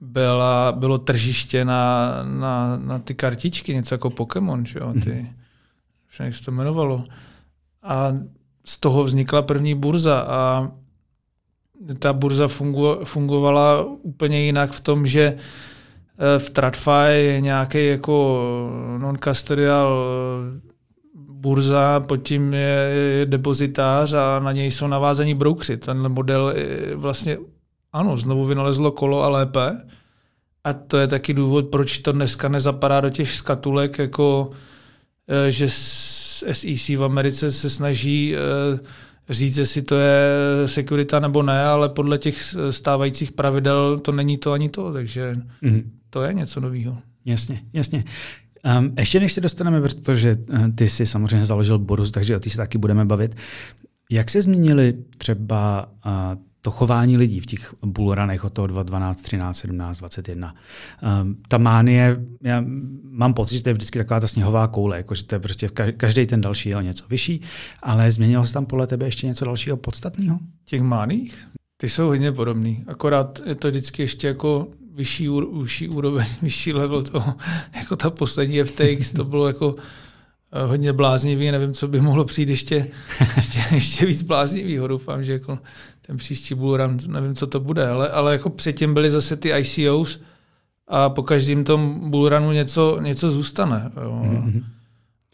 byla, 0.00 0.72
bylo 0.72 0.98
tržiště 0.98 1.64
na, 1.64 2.12
na, 2.22 2.76
na 2.76 2.98
ty 2.98 3.14
kartičky, 3.14 3.74
něco 3.74 3.94
jako 3.94 4.10
Pokémon, 4.10 4.66
že 4.66 4.78
jo, 4.78 4.92
ty, 5.04 5.10
mhm. 5.10 5.28
jak 6.18 6.34
se 6.34 6.44
to 6.44 6.50
jmenovalo. 6.50 7.04
A 7.82 8.12
z 8.64 8.78
toho 8.78 9.04
vznikla 9.04 9.42
první 9.42 9.74
burza 9.74 10.20
a 10.20 10.70
ta 11.98 12.12
burza 12.12 12.48
fungu, 12.48 13.04
fungovala 13.04 13.84
úplně 13.84 14.40
jinak 14.40 14.72
v 14.72 14.80
tom, 14.80 15.06
že 15.06 15.22
eh, 15.22 16.38
v 16.38 16.50
TradFi 16.50 17.10
je 17.10 17.40
nějaký 17.40 17.86
jako 17.86 18.42
non-custodial 18.98 19.88
eh, 19.88 20.65
burza, 21.46 22.00
pod 22.00 22.16
tím 22.16 22.54
je, 22.54 22.90
depozitář 23.24 24.12
a 24.12 24.38
na 24.38 24.52
něj 24.52 24.70
jsou 24.70 24.86
navázaní 24.86 25.34
broukři. 25.34 25.76
Tenhle 25.76 26.08
model 26.08 26.54
vlastně 26.94 27.38
ano, 27.92 28.16
znovu 28.16 28.44
vynalezlo 28.44 28.90
kolo 28.90 29.22
a 29.22 29.28
lépe. 29.28 29.82
A 30.64 30.72
to 30.72 30.96
je 30.98 31.06
taky 31.06 31.34
důvod, 31.34 31.66
proč 31.66 31.98
to 31.98 32.12
dneska 32.12 32.48
nezapadá 32.48 33.00
do 33.00 33.10
těch 33.10 33.30
skatulek, 33.30 33.98
jako 33.98 34.50
eh, 35.28 35.52
že 35.52 35.68
SEC 35.68 36.88
v 36.88 37.04
Americe 37.04 37.52
se 37.52 37.70
snaží 37.70 38.34
eh, 38.34 38.78
říct, 39.28 39.56
jestli 39.56 39.82
to 39.82 39.94
je 39.94 40.28
sekurita 40.66 41.20
nebo 41.20 41.42
ne, 41.42 41.64
ale 41.64 41.88
podle 41.88 42.18
těch 42.18 42.54
stávajících 42.70 43.32
pravidel 43.32 43.98
to 43.98 44.12
není 44.12 44.38
to 44.38 44.52
ani 44.52 44.68
to, 44.68 44.92
takže 44.92 45.36
mm-hmm. 45.62 45.82
to 46.10 46.22
je 46.22 46.34
něco 46.34 46.60
nového. 46.60 46.98
Jasně, 47.24 47.62
jasně. 47.72 48.04
Um, 48.78 48.92
ještě 48.98 49.20
než 49.20 49.32
se 49.32 49.40
dostaneme, 49.40 49.80
protože 49.80 50.36
eh, 50.52 50.72
ty 50.74 50.88
jsi 50.88 51.06
samozřejmě 51.06 51.46
založil 51.46 51.78
Borus, 51.78 52.10
takže 52.10 52.36
o 52.36 52.40
ty 52.40 52.50
se 52.50 52.56
taky 52.56 52.78
budeme 52.78 53.04
bavit. 53.04 53.36
Jak 54.10 54.30
se 54.30 54.42
změnily 54.42 54.94
třeba 55.18 55.88
uh, 56.06 56.12
to 56.66 56.70
chování 56.70 57.16
lidí 57.16 57.40
v 57.40 57.46
těch 57.46 57.74
bullrunech 57.84 58.44
od 58.44 58.52
toho 58.52 58.66
12, 58.66 59.22
13, 59.22 59.58
17, 59.58 59.98
21. 59.98 60.54
Um, 61.22 61.36
ta 61.48 61.58
mánie, 61.58 62.16
já 62.42 62.64
mám 63.02 63.34
pocit, 63.34 63.54
že 63.54 63.62
to 63.62 63.68
je 63.68 63.72
vždycky 63.72 63.98
taková 63.98 64.20
ta 64.20 64.26
sněhová 64.26 64.68
koule, 64.68 64.96
jako 64.96 65.14
že 65.14 65.24
to 65.24 65.34
je 65.34 65.38
prostě 65.38 65.68
každý 65.96 66.26
ten 66.26 66.40
další 66.40 66.68
je 66.68 66.76
o 66.76 66.80
něco 66.80 67.04
vyšší, 67.08 67.40
ale 67.82 68.10
změnilo 68.10 68.44
se 68.44 68.52
tam 68.52 68.66
podle 68.66 68.86
tebe 68.86 69.06
ještě 69.06 69.26
něco 69.26 69.44
dalšího 69.44 69.76
podstatného? 69.76 70.38
Těch 70.64 70.82
máních? 70.82 71.48
Ty 71.76 71.88
jsou 71.88 72.06
hodně 72.06 72.32
podobný, 72.32 72.84
akorát 72.86 73.40
je 73.46 73.54
to 73.54 73.68
vždycky 73.68 74.02
ještě 74.02 74.26
jako 74.26 74.68
vyšší, 74.96 75.28
vyšší 75.62 75.88
úroveň, 75.88 76.26
vyšší 76.42 76.72
level 76.72 77.02
toho, 77.02 77.34
jako 77.74 77.96
ta 77.96 78.10
poslední 78.10 78.62
FTX, 78.62 79.10
to 79.10 79.24
bylo 79.24 79.46
jako 79.46 79.74
eh, 80.52 80.66
hodně 80.66 80.92
bláznivý, 80.92 81.50
nevím, 81.50 81.74
co 81.74 81.88
by 81.88 82.00
mohlo 82.00 82.24
přijít 82.24 82.48
ještě, 82.48 82.88
ještě, 83.36 83.60
ještě 83.74 84.06
víc 84.06 84.22
bláznivýho. 84.22 84.86
Doufám, 84.86 85.24
že 85.24 85.32
jako 85.32 85.58
ten 86.06 86.16
příští 86.16 86.54
bullrun, 86.54 86.98
nevím, 87.08 87.34
co 87.34 87.46
to 87.46 87.60
bude, 87.60 87.88
ale, 87.88 88.08
ale 88.08 88.32
jako 88.32 88.50
předtím 88.50 88.94
byly 88.94 89.10
zase 89.10 89.36
ty 89.36 89.52
ICOs 89.58 90.20
a 90.88 91.10
po 91.10 91.22
každém 91.22 91.64
tom 91.64 92.10
bullrunu 92.10 92.52
něco, 92.52 92.98
něco 93.00 93.30
zůstane. 93.30 93.90
Jo. 94.02 94.22
Mm-hmm. 94.24 94.64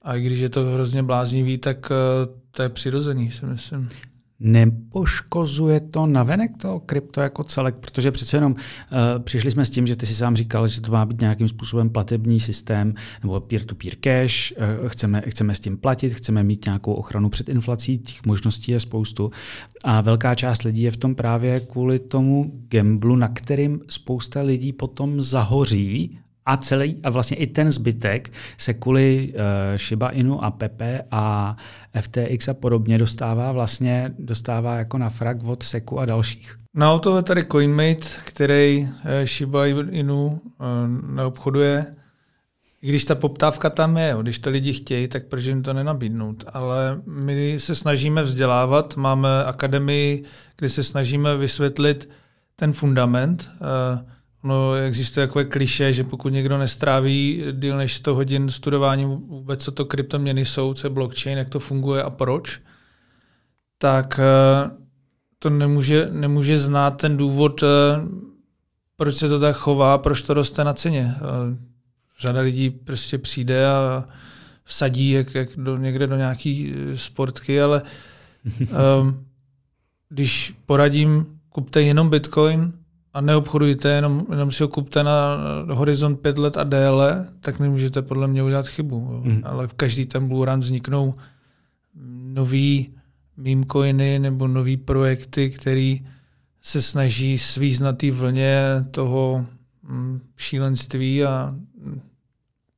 A 0.03 0.16
když 0.16 0.38
je 0.38 0.48
to 0.48 0.64
hrozně 0.64 1.03
bláznivý, 1.03 1.59
tak 1.59 1.92
eh, 1.92 2.27
to 2.51 2.62
je 2.62 2.68
přirozený, 2.68 3.31
si 3.31 3.46
myslím. 3.46 3.88
Nepoškozuje 4.44 5.81
to 5.81 6.07
navenek 6.07 6.57
toho 6.57 6.81
krypto 6.81 7.20
jako 7.20 7.44
celek, 7.44 7.74
protože 7.74 8.11
přece 8.11 8.37
jenom 8.37 8.52
uh, 8.52 8.59
přišli 9.22 9.50
jsme 9.50 9.64
s 9.64 9.70
tím, 9.70 9.87
že 9.87 9.96
ty 9.96 10.07
si 10.07 10.14
sám 10.14 10.37
říkal, 10.37 10.68
že 10.68 10.81
to 10.81 10.92
má 10.92 11.07
být 11.07 11.20
nějakým 11.20 11.48
způsobem 11.48 11.90
platební 11.90 12.40
systém 12.40 12.94
nebo 13.22 13.40
peer-to-peer 13.40 13.94
cash, 14.00 14.52
uh, 14.52 14.88
chceme, 14.88 15.22
chceme 15.28 15.55
s 15.55 15.61
tím 15.61 15.76
platit, 15.76 16.14
chceme 16.14 16.42
mít 16.42 16.64
nějakou 16.64 16.92
ochranu 16.92 17.28
před 17.28 17.48
inflací, 17.48 17.98
těch 17.98 18.26
možností 18.26 18.72
je 18.72 18.81
spoustu. 18.81 19.31
A 19.85 20.00
velká 20.00 20.35
část 20.35 20.62
lidí 20.62 20.83
je 20.83 20.90
v 20.90 20.96
tom 20.96 21.14
právě 21.14 21.61
kvůli 21.61 21.98
tomu 21.98 22.52
gamblu, 22.68 23.16
na 23.16 23.28
kterým 23.28 23.81
spousta 23.88 24.40
lidí 24.40 24.72
potom 24.72 25.22
zahoří 25.22 26.18
a 26.46 26.57
celý, 26.57 26.96
a 27.02 27.11
vlastně 27.11 27.37
i 27.37 27.46
ten 27.46 27.72
zbytek 27.72 28.33
se 28.59 28.74
kvůli 28.74 29.33
uh, 29.35 29.78
Shiba 29.78 30.11
Inu 30.11 30.44
a 30.44 30.50
Pepe 30.50 31.02
a 31.11 31.57
FTX 32.00 32.48
a 32.48 32.55
podobně 32.55 32.98
dostává 32.98 33.52
vlastně 33.52 34.14
dostává 34.18 34.76
jako 34.76 34.98
na 34.98 35.09
frak 35.09 35.44
od 35.44 35.62
Seku 35.62 36.00
a 36.00 36.05
dalších. 36.05 36.55
No 36.74 36.98
to 36.98 37.16
je 37.16 37.22
tady 37.22 37.44
CoinMate, 37.44 38.07
který 38.24 38.78
uh, 38.78 38.88
Shiba 39.24 39.66
Inu 39.66 40.26
uh, 40.26 40.37
neobchoduje. 41.14 41.87
I 42.83 42.88
když 42.88 43.05
ta 43.05 43.14
poptávka 43.14 43.70
tam 43.70 43.96
je, 43.96 44.16
když 44.22 44.38
to 44.38 44.50
lidi 44.50 44.72
chtějí, 44.72 45.09
tak 45.09 45.26
proč 45.26 45.44
jim 45.44 45.62
to 45.62 45.72
nenabídnout. 45.72 46.44
Ale 46.52 47.02
my 47.07 47.59
se 47.59 47.74
snažíme 47.74 48.22
vzdělávat, 48.22 48.96
máme 48.96 49.44
akademii, 49.44 50.24
kde 50.57 50.68
se 50.68 50.83
snažíme 50.83 51.37
vysvětlit 51.37 52.09
ten 52.57 52.72
fundament, 52.72 53.50
uh, 53.61 54.09
No, 54.44 54.74
existuje 54.74 55.26
takové 55.26 55.44
kliše, 55.44 55.92
že 55.92 56.05
pokud 56.05 56.28
někdo 56.28 56.59
nestráví 56.59 57.44
díl 57.52 57.76
než 57.76 57.94
100 57.94 58.14
hodin 58.14 58.50
studováním 58.50 59.09
vůbec, 59.09 59.64
co 59.64 59.72
to 59.72 59.85
kryptoměny 59.85 60.44
jsou, 60.44 60.74
co 60.74 60.87
je 60.87 60.90
blockchain, 60.90 61.38
jak 61.38 61.48
to 61.48 61.61
funguje 61.61 62.02
a 62.02 62.11
proč, 62.11 62.61
tak 63.78 64.20
eh, 64.22 64.70
to 65.38 65.50
nemůže, 65.50 66.09
nemůže 66.11 66.59
znát 66.59 66.90
ten 66.90 67.16
důvod, 67.16 67.62
eh, 67.62 67.66
proč 68.96 69.16
se 69.16 69.28
to 69.28 69.40
tak 69.40 69.57
chová, 69.57 69.98
proč 69.98 70.22
to 70.22 70.35
roste 70.35 70.64
na 70.64 70.72
ceně. 70.72 71.14
Eh, 71.16 71.57
řada 72.20 72.40
lidí 72.40 72.70
prostě 72.70 73.18
přijde 73.18 73.66
a 73.66 74.09
vsadí 74.64 75.11
jak, 75.11 75.35
jak 75.35 75.48
do, 75.57 75.76
někde 75.76 76.07
do 76.07 76.16
nějaký 76.16 76.74
sportky, 76.94 77.62
ale 77.62 77.83
um, 79.00 79.26
když 80.09 80.55
poradím, 80.66 81.26
kupte 81.48 81.83
jenom 81.83 82.11
Bitcoin, 82.11 82.72
a 83.14 83.20
neobchodujte, 83.20 83.88
jenom, 83.88 84.27
jenom 84.31 84.53
si 84.53 84.62
ho 84.62 84.68
kupte 84.68 85.03
na 85.05 85.38
horizont 85.70 86.16
pět 86.20 86.38
let 86.38 86.57
a 86.57 86.64
déle, 86.64 87.29
tak 87.40 87.61
nemůžete 87.61 88.03
podle 88.03 88.29
mě 88.29 88.42
udělat 88.42 88.68
chybu. 88.68 89.20
Mm. 89.25 89.42
Ale 89.44 89.68
v 89.68 89.75
každý 89.75 90.07
ten 90.07 90.29
bullrun 90.29 90.59
vzniknou 90.59 91.14
nový 92.35 92.94
meme 93.37 93.64
coiny 93.72 94.18
nebo 94.18 94.48
nový 94.48 94.77
projekty, 94.77 95.51
který 95.51 96.07
se 96.62 96.83
snaží 96.83 97.38
svízt 97.38 97.81
na 97.81 97.92
té 97.92 98.11
vlně 98.11 98.85
toho 98.90 99.46
mm, 99.83 100.20
šílenství 100.37 101.25
a 101.25 101.55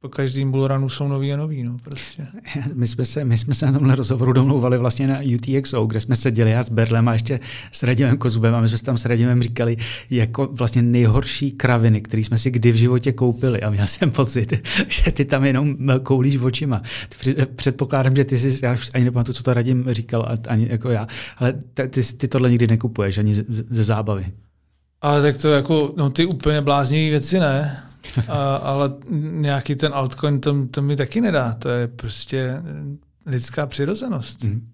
po 0.05 0.09
každém 0.09 0.51
bullrunu 0.51 0.89
jsou 0.89 1.09
nový 1.09 1.33
a 1.33 1.37
nový. 1.37 1.63
No, 1.63 1.77
prostě. 1.85 2.27
My, 2.75 2.87
jsme 2.87 3.05
se, 3.05 3.25
my 3.25 3.39
jsme 3.39 3.55
se 3.55 3.67
na 3.67 3.73
tomhle 3.73 3.97
rozhovoru 3.97 4.33
domlouvali 4.33 4.79
vlastně 4.79 5.07
na 5.07 5.19
UTXO, 5.35 5.87
kde 5.87 6.01
jsme 6.01 6.17
seděli 6.17 6.51
já 6.51 6.63
s 6.63 6.71
Berlem 6.71 7.09
a 7.09 7.13
ještě 7.13 7.41
s 7.73 7.83
Radimem 7.83 8.19
Kozubem 8.19 8.55
a 8.55 8.61
my 8.61 8.69
jsme 8.69 8.79
tam 8.79 8.99
s 8.99 9.05
Radimem 9.05 9.43
říkali 9.43 9.77
jako 10.11 10.49
vlastně 10.53 10.83
nejhorší 10.83 11.53
kraviny, 11.53 12.01
které 12.01 12.25
jsme 12.25 12.39
si 12.39 12.51
kdy 12.51 12.73
v 12.73 12.75
životě 12.75 13.13
koupili 13.13 13.63
a 13.63 13.71
měl 13.71 13.87
jsem 13.87 14.11
pocit, 14.11 14.69
že 14.89 15.13
ty 15.13 15.25
tam 15.25 15.45
jenom 15.45 15.77
koulíš 16.03 16.37
očima. 16.37 16.83
Předpokládám, 17.57 18.17
že 18.17 18.25
ty 18.25 18.39
si, 18.39 18.67
já 18.67 18.73
už 18.73 18.91
ani 18.95 19.05
nepamatuju, 19.05 19.35
co 19.35 19.43
to 19.43 19.55
Radim 19.55 19.85
říkal, 19.89 20.37
ani 20.49 20.69
jako 20.71 20.91
já, 20.91 21.09
ale 21.39 21.55
ty, 21.75 22.03
ty, 22.17 22.29
tohle 22.29 22.51
nikdy 22.51 22.67
nekupuješ, 22.67 23.19
ani 23.19 23.35
ze, 23.35 23.45
ze 23.49 23.85
zábavy. 23.85 24.27
Ale 25.03 25.23
tak 25.23 25.43
to 25.43 25.49
jako, 25.49 25.95
no 25.97 26.11
ty 26.11 26.27
úplně 26.27 26.61
bláznivé 26.61 27.11
věci 27.11 27.41
ne, 27.41 27.85
a, 28.29 28.57
ale 28.57 28.93
nějaký 29.21 29.75
ten 29.75 29.93
altcoin 29.95 30.41
to, 30.41 30.67
to 30.67 30.83
mi 30.83 30.97
taky 30.97 31.21
nedá. 31.21 31.53
To 31.53 31.69
je 31.69 31.89
prostě 31.89 32.63
lidská 33.27 33.67
přirozenost. 33.67 34.45
Mm. 34.45 34.71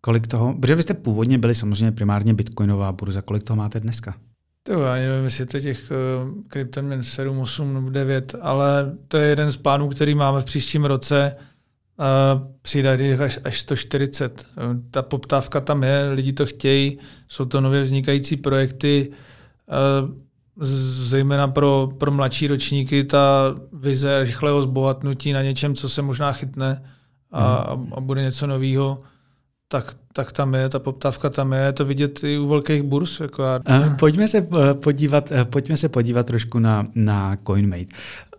Kolik 0.00 0.26
toho, 0.26 0.54
protože 0.54 0.74
vy 0.74 0.82
jste 0.82 0.94
původně 0.94 1.38
byli 1.38 1.54
samozřejmě 1.54 1.92
primárně 1.92 2.34
bitcoinová 2.34 2.92
burza, 2.92 3.22
kolik 3.22 3.42
toho 3.42 3.56
máte 3.56 3.80
dneska? 3.80 4.14
To 4.62 4.82
já 4.82 4.94
nevím, 4.94 5.24
jestli 5.24 5.46
to 5.46 5.60
těch 5.60 5.90
uh, 5.90 6.42
kryptoměn 6.48 7.02
7, 7.02 7.38
8 7.38 7.74
nebo 7.74 7.90
9, 7.90 8.34
ale 8.40 8.92
to 9.08 9.16
je 9.16 9.28
jeden 9.28 9.52
z 9.52 9.56
plánů, 9.56 9.88
který 9.88 10.14
máme 10.14 10.40
v 10.40 10.44
příštím 10.44 10.84
roce. 10.84 11.36
Uh, 11.98 12.46
přijde 12.62 13.18
až, 13.24 13.38
až 13.44 13.60
140. 13.60 14.46
Uh, 14.56 14.62
ta 14.90 15.02
poptávka 15.02 15.60
tam 15.60 15.82
je, 15.82 16.08
lidi 16.12 16.32
to 16.32 16.46
chtějí, 16.46 16.98
jsou 17.28 17.44
to 17.44 17.60
nově 17.60 17.82
vznikající 17.82 18.36
projekty. 18.36 19.12
Uh, 20.02 20.10
zejména 20.60 21.48
pro, 21.48 21.88
pro 21.98 22.10
mladší 22.10 22.46
ročníky 22.46 23.04
ta 23.04 23.54
vize 23.72 24.24
rychlého 24.24 24.62
zbohatnutí 24.62 25.32
na 25.32 25.42
něčem, 25.42 25.74
co 25.74 25.88
se 25.88 26.02
možná 26.02 26.32
chytne 26.32 26.82
a, 27.32 27.74
mm. 27.74 27.92
a 27.96 28.00
bude 28.00 28.22
něco 28.22 28.46
nového, 28.46 29.00
tak, 29.68 29.96
tak 30.12 30.32
tam 30.32 30.54
je, 30.54 30.68
ta 30.68 30.78
poptávka 30.78 31.30
tam 31.30 31.52
je, 31.52 31.60
je 31.60 31.72
to 31.72 31.84
vidět 31.84 32.24
i 32.24 32.38
u 32.38 32.48
velkých 32.48 32.82
burs. 32.82 33.20
Jako 33.20 33.42
já. 33.42 33.60
Pojďme 33.98 34.28
se 34.28 34.38
eh, 34.38 34.74
podívat, 34.74 35.32
eh, 35.32 35.44
pojďme 35.44 35.76
se 35.76 35.88
podívat 35.88 36.26
trošku 36.26 36.58
na, 36.58 36.86
na 36.94 37.36
CoinMate. 37.46 37.96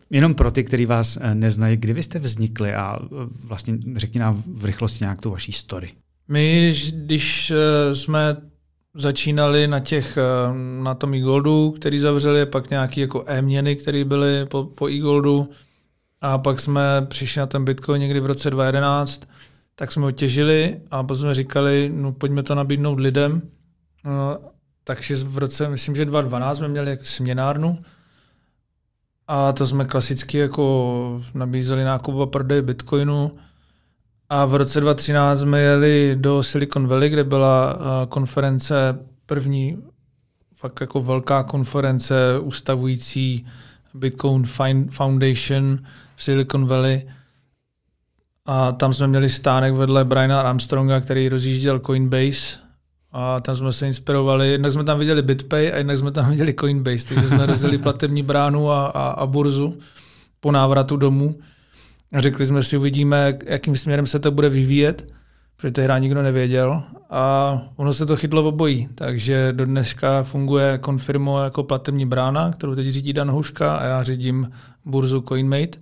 Jenom 0.10 0.34
pro 0.34 0.52
ty, 0.52 0.64
kteří 0.64 0.86
vás 0.86 1.18
eh, 1.22 1.36
neznají, 1.36 1.78
kdy 1.78 1.94
vy 1.94 2.04
jste 2.04 2.20
vznikli 2.20 2.74
a 2.74 3.00
vlastně 3.44 3.78
řekni 3.96 4.20
nám 4.20 4.44
v 4.48 4.66
rychlosti 4.66 5.04
nějak 5.04 5.22
tu 5.22 5.30
vaší 5.30 5.52
story. 5.52 5.92
My, 6.28 6.74
když 6.94 7.54
jsme 7.94 8.38
začínali 8.96 9.68
na 9.68 9.80
těch, 9.80 10.18
eh, 10.18 10.24
na 10.84 10.94
tom 10.94 11.14
e-goldu, 11.14 11.72
který 11.72 12.00
zavřeli, 12.00 12.46
pak 12.46 12.70
nějaký 12.70 13.02
jako 13.02 13.24
e-měny, 13.28 13.76
které 13.76 14.06
byly 14.06 14.46
po, 14.46 14.64
po 14.64 14.90
e-goldu 14.90 15.50
a 16.22 16.38
pak 16.38 16.60
jsme 16.60 16.82
přišli 17.08 17.40
na 17.40 17.46
ten 17.46 17.66
Bitcoin 17.66 18.02
někdy 18.02 18.20
v 18.20 18.26
roce 18.26 18.50
2011, 18.50 19.28
tak 19.76 19.92
jsme 19.92 20.04
ho 20.04 20.12
těžili 20.12 20.82
a 20.92 21.04
potom 21.04 21.18
jsme 21.18 21.34
říkali, 21.34 21.92
no 21.94 22.12
pojďme 22.12 22.44
to 22.44 22.56
nabídnout 22.56 23.00
lidem. 23.00 23.42
No, 24.06 24.38
takže 24.84 25.16
v 25.16 25.38
roce, 25.38 25.70
myslím, 25.70 25.96
že 25.96 26.06
2012 26.06 26.58
jsme 26.58 26.68
měli 26.68 27.00
směnárnu. 27.02 27.80
A 29.28 29.52
to 29.52 29.66
jsme 29.66 29.86
klasicky 29.86 30.38
jako 30.38 31.22
nabízeli 31.34 31.84
nákup 31.84 32.20
a 32.20 32.26
prodej 32.26 32.62
Bitcoinu 32.62 33.32
a 34.30 34.46
v 34.46 34.56
roce 34.56 34.82
2013 34.82 35.40
jsme 35.40 35.60
jeli 35.60 36.16
do 36.20 36.44
Silicon 36.44 36.88
Valley, 36.88 37.10
kde 37.10 37.24
byla 37.24 37.78
konference 38.10 39.00
první, 39.26 39.78
fakt 40.56 40.82
jako 40.82 41.02
velká 41.02 41.44
konference 41.44 42.16
ustavující 42.40 43.42
Bitcoin 43.94 44.44
Foundation 44.90 45.80
v 46.16 46.24
Silicon 46.24 46.66
Valley. 46.66 47.08
A 48.46 48.72
tam 48.72 48.94
jsme 48.94 49.08
měli 49.08 49.30
stánek 49.30 49.74
vedle 49.74 50.06
Briana 50.06 50.42
Armstronga, 50.42 51.02
který 51.02 51.30
rozjížděl 51.30 51.80
Coinbase. 51.80 52.58
A 53.12 53.40
tam 53.40 53.56
jsme 53.56 53.74
se 53.74 53.88
inspirovali. 53.88 54.52
Jednak 54.52 54.72
jsme 54.72 54.84
tam 54.84 55.00
viděli 55.00 55.22
BitPay 55.22 55.74
a 55.74 55.78
jednak 55.78 55.98
jsme 55.98 56.12
tam 56.12 56.30
viděli 56.30 56.54
Coinbase. 56.54 57.08
Takže 57.08 57.28
jsme 57.28 57.46
rozjeli 57.52 57.78
platební 57.78 58.24
bránu 58.24 58.72
a, 58.72 58.88
a, 58.88 59.10
a 59.10 59.26
burzu 59.26 59.78
po 60.40 60.52
návratu 60.52 60.98
domů. 60.98 61.36
Řekli 62.16 62.46
jsme 62.46 62.64
si, 62.64 62.78
uvidíme, 62.78 63.38
jakým 63.46 63.76
směrem 63.76 64.08
se 64.08 64.20
to 64.20 64.32
bude 64.32 64.50
vyvíjet, 64.50 65.14
protože 65.58 65.72
tehdy 65.72 66.02
nikdo 66.02 66.22
nevěděl. 66.22 66.84
A 67.10 67.62
ono 67.76 67.94
se 67.94 68.06
to 68.06 68.16
chytlo 68.16 68.44
v 68.44 68.48
obojí. 68.48 68.88
Takže 68.96 69.54
do 69.54 69.66
dneška 69.66 70.24
funguje 70.24 70.80
Confirmo 70.86 71.44
jako 71.44 71.64
platební 71.64 72.06
brána, 72.06 72.52
kterou 72.52 72.76
teď 72.76 72.88
řídí 72.88 73.14
Dan 73.14 73.32
Huška 73.32 73.76
a 73.76 73.86
já 73.86 74.04
řídím 74.04 74.52
burzu 74.86 75.22
CoinMate. 75.22 75.78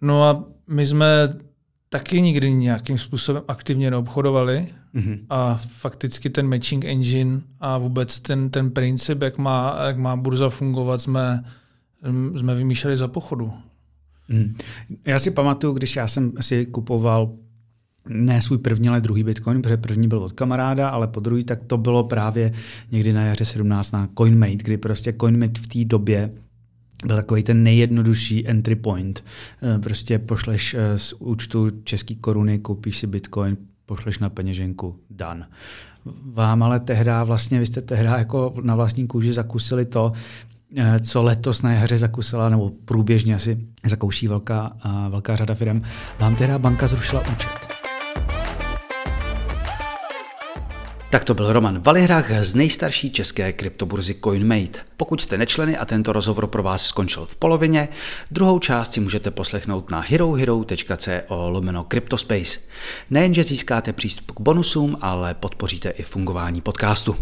No 0.00 0.24
a 0.24 0.44
my 0.66 0.86
jsme 0.86 1.28
taky 1.88 2.22
nikdy 2.22 2.52
nějakým 2.52 2.98
způsobem 2.98 3.42
aktivně 3.48 3.90
neobchodovali 3.90 4.68
mm-hmm. 4.94 5.18
a 5.30 5.60
fakticky 5.68 6.30
ten 6.30 6.48
matching 6.48 6.84
engine 6.84 7.40
a 7.60 7.78
vůbec 7.78 8.20
ten, 8.20 8.50
ten 8.50 8.70
princip, 8.70 9.22
jak 9.22 9.38
má, 9.38 9.76
jak 9.86 9.98
má 9.98 10.16
burza 10.16 10.50
fungovat, 10.50 11.02
jsme, 11.02 11.44
jsme 12.36 12.54
vymýšleli 12.54 12.96
za 12.96 13.08
pochodu. 13.08 13.52
Mm. 14.28 14.54
Já 15.04 15.18
si 15.18 15.30
pamatuju, 15.30 15.72
když 15.72 15.96
já 15.96 16.08
jsem 16.08 16.32
si 16.40 16.66
kupoval 16.66 17.32
ne 18.08 18.42
svůj 18.42 18.58
první, 18.58 18.88
ale 18.88 19.00
druhý 19.00 19.24
Bitcoin, 19.24 19.62
protože 19.62 19.76
první 19.76 20.08
byl 20.08 20.18
od 20.18 20.32
kamaráda, 20.32 20.88
ale 20.88 21.08
po 21.08 21.20
druhý 21.20 21.44
tak 21.44 21.64
to 21.66 21.78
bylo 21.78 22.04
právě 22.04 22.52
někdy 22.92 23.12
na 23.12 23.22
jaře 23.22 23.44
17 23.44 23.92
na 23.92 24.08
CoinMate, 24.18 24.56
kdy 24.56 24.76
prostě 24.76 25.14
CoinMate 25.20 25.60
v 25.60 25.68
té 25.68 25.84
době 25.84 26.30
byl 27.06 27.16
takový 27.16 27.42
ten 27.42 27.62
nejjednodušší 27.62 28.48
entry 28.48 28.76
point. 28.76 29.24
Eh, 29.62 29.78
prostě 29.78 30.18
pošleš 30.18 30.74
eh, 30.74 30.98
z 30.98 31.12
účtu 31.12 31.70
český 31.84 32.16
koruny, 32.16 32.58
koupíš 32.58 32.98
si 32.98 33.06
bitcoin, 33.06 33.56
pošleš 33.86 34.18
na 34.18 34.30
peněženku, 34.30 34.96
dan. 35.10 35.46
Vám 36.24 36.62
ale 36.62 36.80
tehda, 36.80 37.24
vlastně 37.24 37.58
vy 37.58 37.66
jste 37.66 37.80
tehda 37.80 38.18
jako 38.18 38.54
na 38.62 38.74
vlastní 38.74 39.06
kůži 39.06 39.32
zakusili 39.32 39.84
to, 39.84 40.12
co 41.04 41.22
letos 41.22 41.62
na 41.62 41.72
jaře 41.72 41.96
zakusila, 41.96 42.48
nebo 42.48 42.70
průběžně 42.84 43.34
asi 43.34 43.58
zakouší 43.86 44.28
velká, 44.28 44.76
velká 45.08 45.36
řada 45.36 45.54
firm. 45.54 45.82
Vám 46.18 46.36
tehda 46.36 46.58
banka 46.58 46.86
zrušila 46.86 47.22
účet. 47.32 47.72
Tak 51.10 51.24
to 51.24 51.34
byl 51.34 51.52
Roman 51.52 51.78
Valihrach 51.78 52.44
z 52.44 52.54
nejstarší 52.54 53.10
české 53.10 53.52
kryptoburzy 53.52 54.14
CoinMate. 54.14 54.78
Pokud 54.96 55.20
jste 55.20 55.38
nečleny 55.38 55.76
a 55.76 55.84
tento 55.84 56.12
rozhovor 56.12 56.46
pro 56.46 56.62
vás 56.62 56.86
skončil 56.86 57.26
v 57.26 57.36
polovině, 57.36 57.88
druhou 58.30 58.58
část 58.58 58.92
si 58.92 59.00
můžete 59.00 59.30
poslechnout 59.30 59.90
na 59.90 60.00
herohero.co 60.00 61.10
lomeno 61.28 61.84
Cryptospace. 61.84 62.58
Nejenže 63.10 63.42
získáte 63.42 63.92
přístup 63.92 64.30
k 64.30 64.40
bonusům, 64.40 64.98
ale 65.00 65.34
podpoříte 65.34 65.90
i 65.90 66.02
fungování 66.02 66.60
podcastu. 66.60 67.16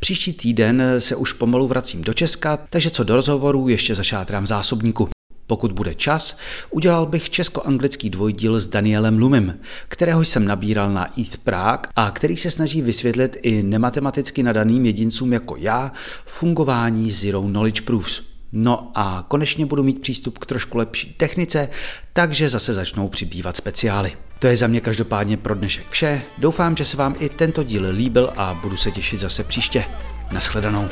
Příští 0.00 0.32
týden 0.32 0.82
se 0.98 1.16
už 1.16 1.32
pomalu 1.32 1.66
vracím 1.66 2.02
do 2.02 2.12
Česka, 2.12 2.56
takže 2.56 2.90
co 2.90 3.04
do 3.04 3.16
rozhovorů 3.16 3.68
ještě 3.68 3.94
zašátrám 3.94 4.44
v 4.44 4.46
zásobníku. 4.46 5.08
Pokud 5.46 5.72
bude 5.72 5.94
čas, 5.94 6.38
udělal 6.70 7.06
bych 7.06 7.30
česko-anglický 7.30 8.10
dvojdíl 8.10 8.60
s 8.60 8.68
Danielem 8.68 9.18
Lumim, 9.18 9.58
kterého 9.88 10.22
jsem 10.22 10.44
nabíral 10.44 10.92
na 10.92 11.20
ETH 11.20 11.36
Prague 11.36 11.92
a 11.96 12.10
který 12.10 12.36
se 12.36 12.50
snaží 12.50 12.82
vysvětlit 12.82 13.36
i 13.42 13.62
nematematicky 13.62 14.42
nadaným 14.42 14.86
jedincům 14.86 15.32
jako 15.32 15.56
já 15.56 15.92
fungování 16.24 17.10
Zero 17.10 17.42
Knowledge 17.42 17.80
Proofs. 17.80 18.29
No 18.52 18.92
a 18.94 19.24
konečně 19.28 19.66
budu 19.66 19.82
mít 19.82 20.00
přístup 20.00 20.38
k 20.38 20.46
trošku 20.46 20.78
lepší 20.78 21.14
technice, 21.14 21.68
takže 22.12 22.48
zase 22.48 22.74
začnou 22.74 23.08
přibývat 23.08 23.56
speciály. 23.56 24.12
To 24.38 24.46
je 24.46 24.56
za 24.56 24.66
mě 24.66 24.80
každopádně 24.80 25.36
pro 25.36 25.54
dnešek 25.54 25.90
vše. 25.90 26.22
Doufám, 26.38 26.76
že 26.76 26.84
se 26.84 26.96
vám 26.96 27.14
i 27.18 27.28
tento 27.28 27.62
díl 27.62 27.88
líbil 27.90 28.32
a 28.36 28.54
budu 28.54 28.76
se 28.76 28.90
těšit 28.90 29.20
zase 29.20 29.44
příště. 29.44 29.84
Naschledanou. 30.32 30.88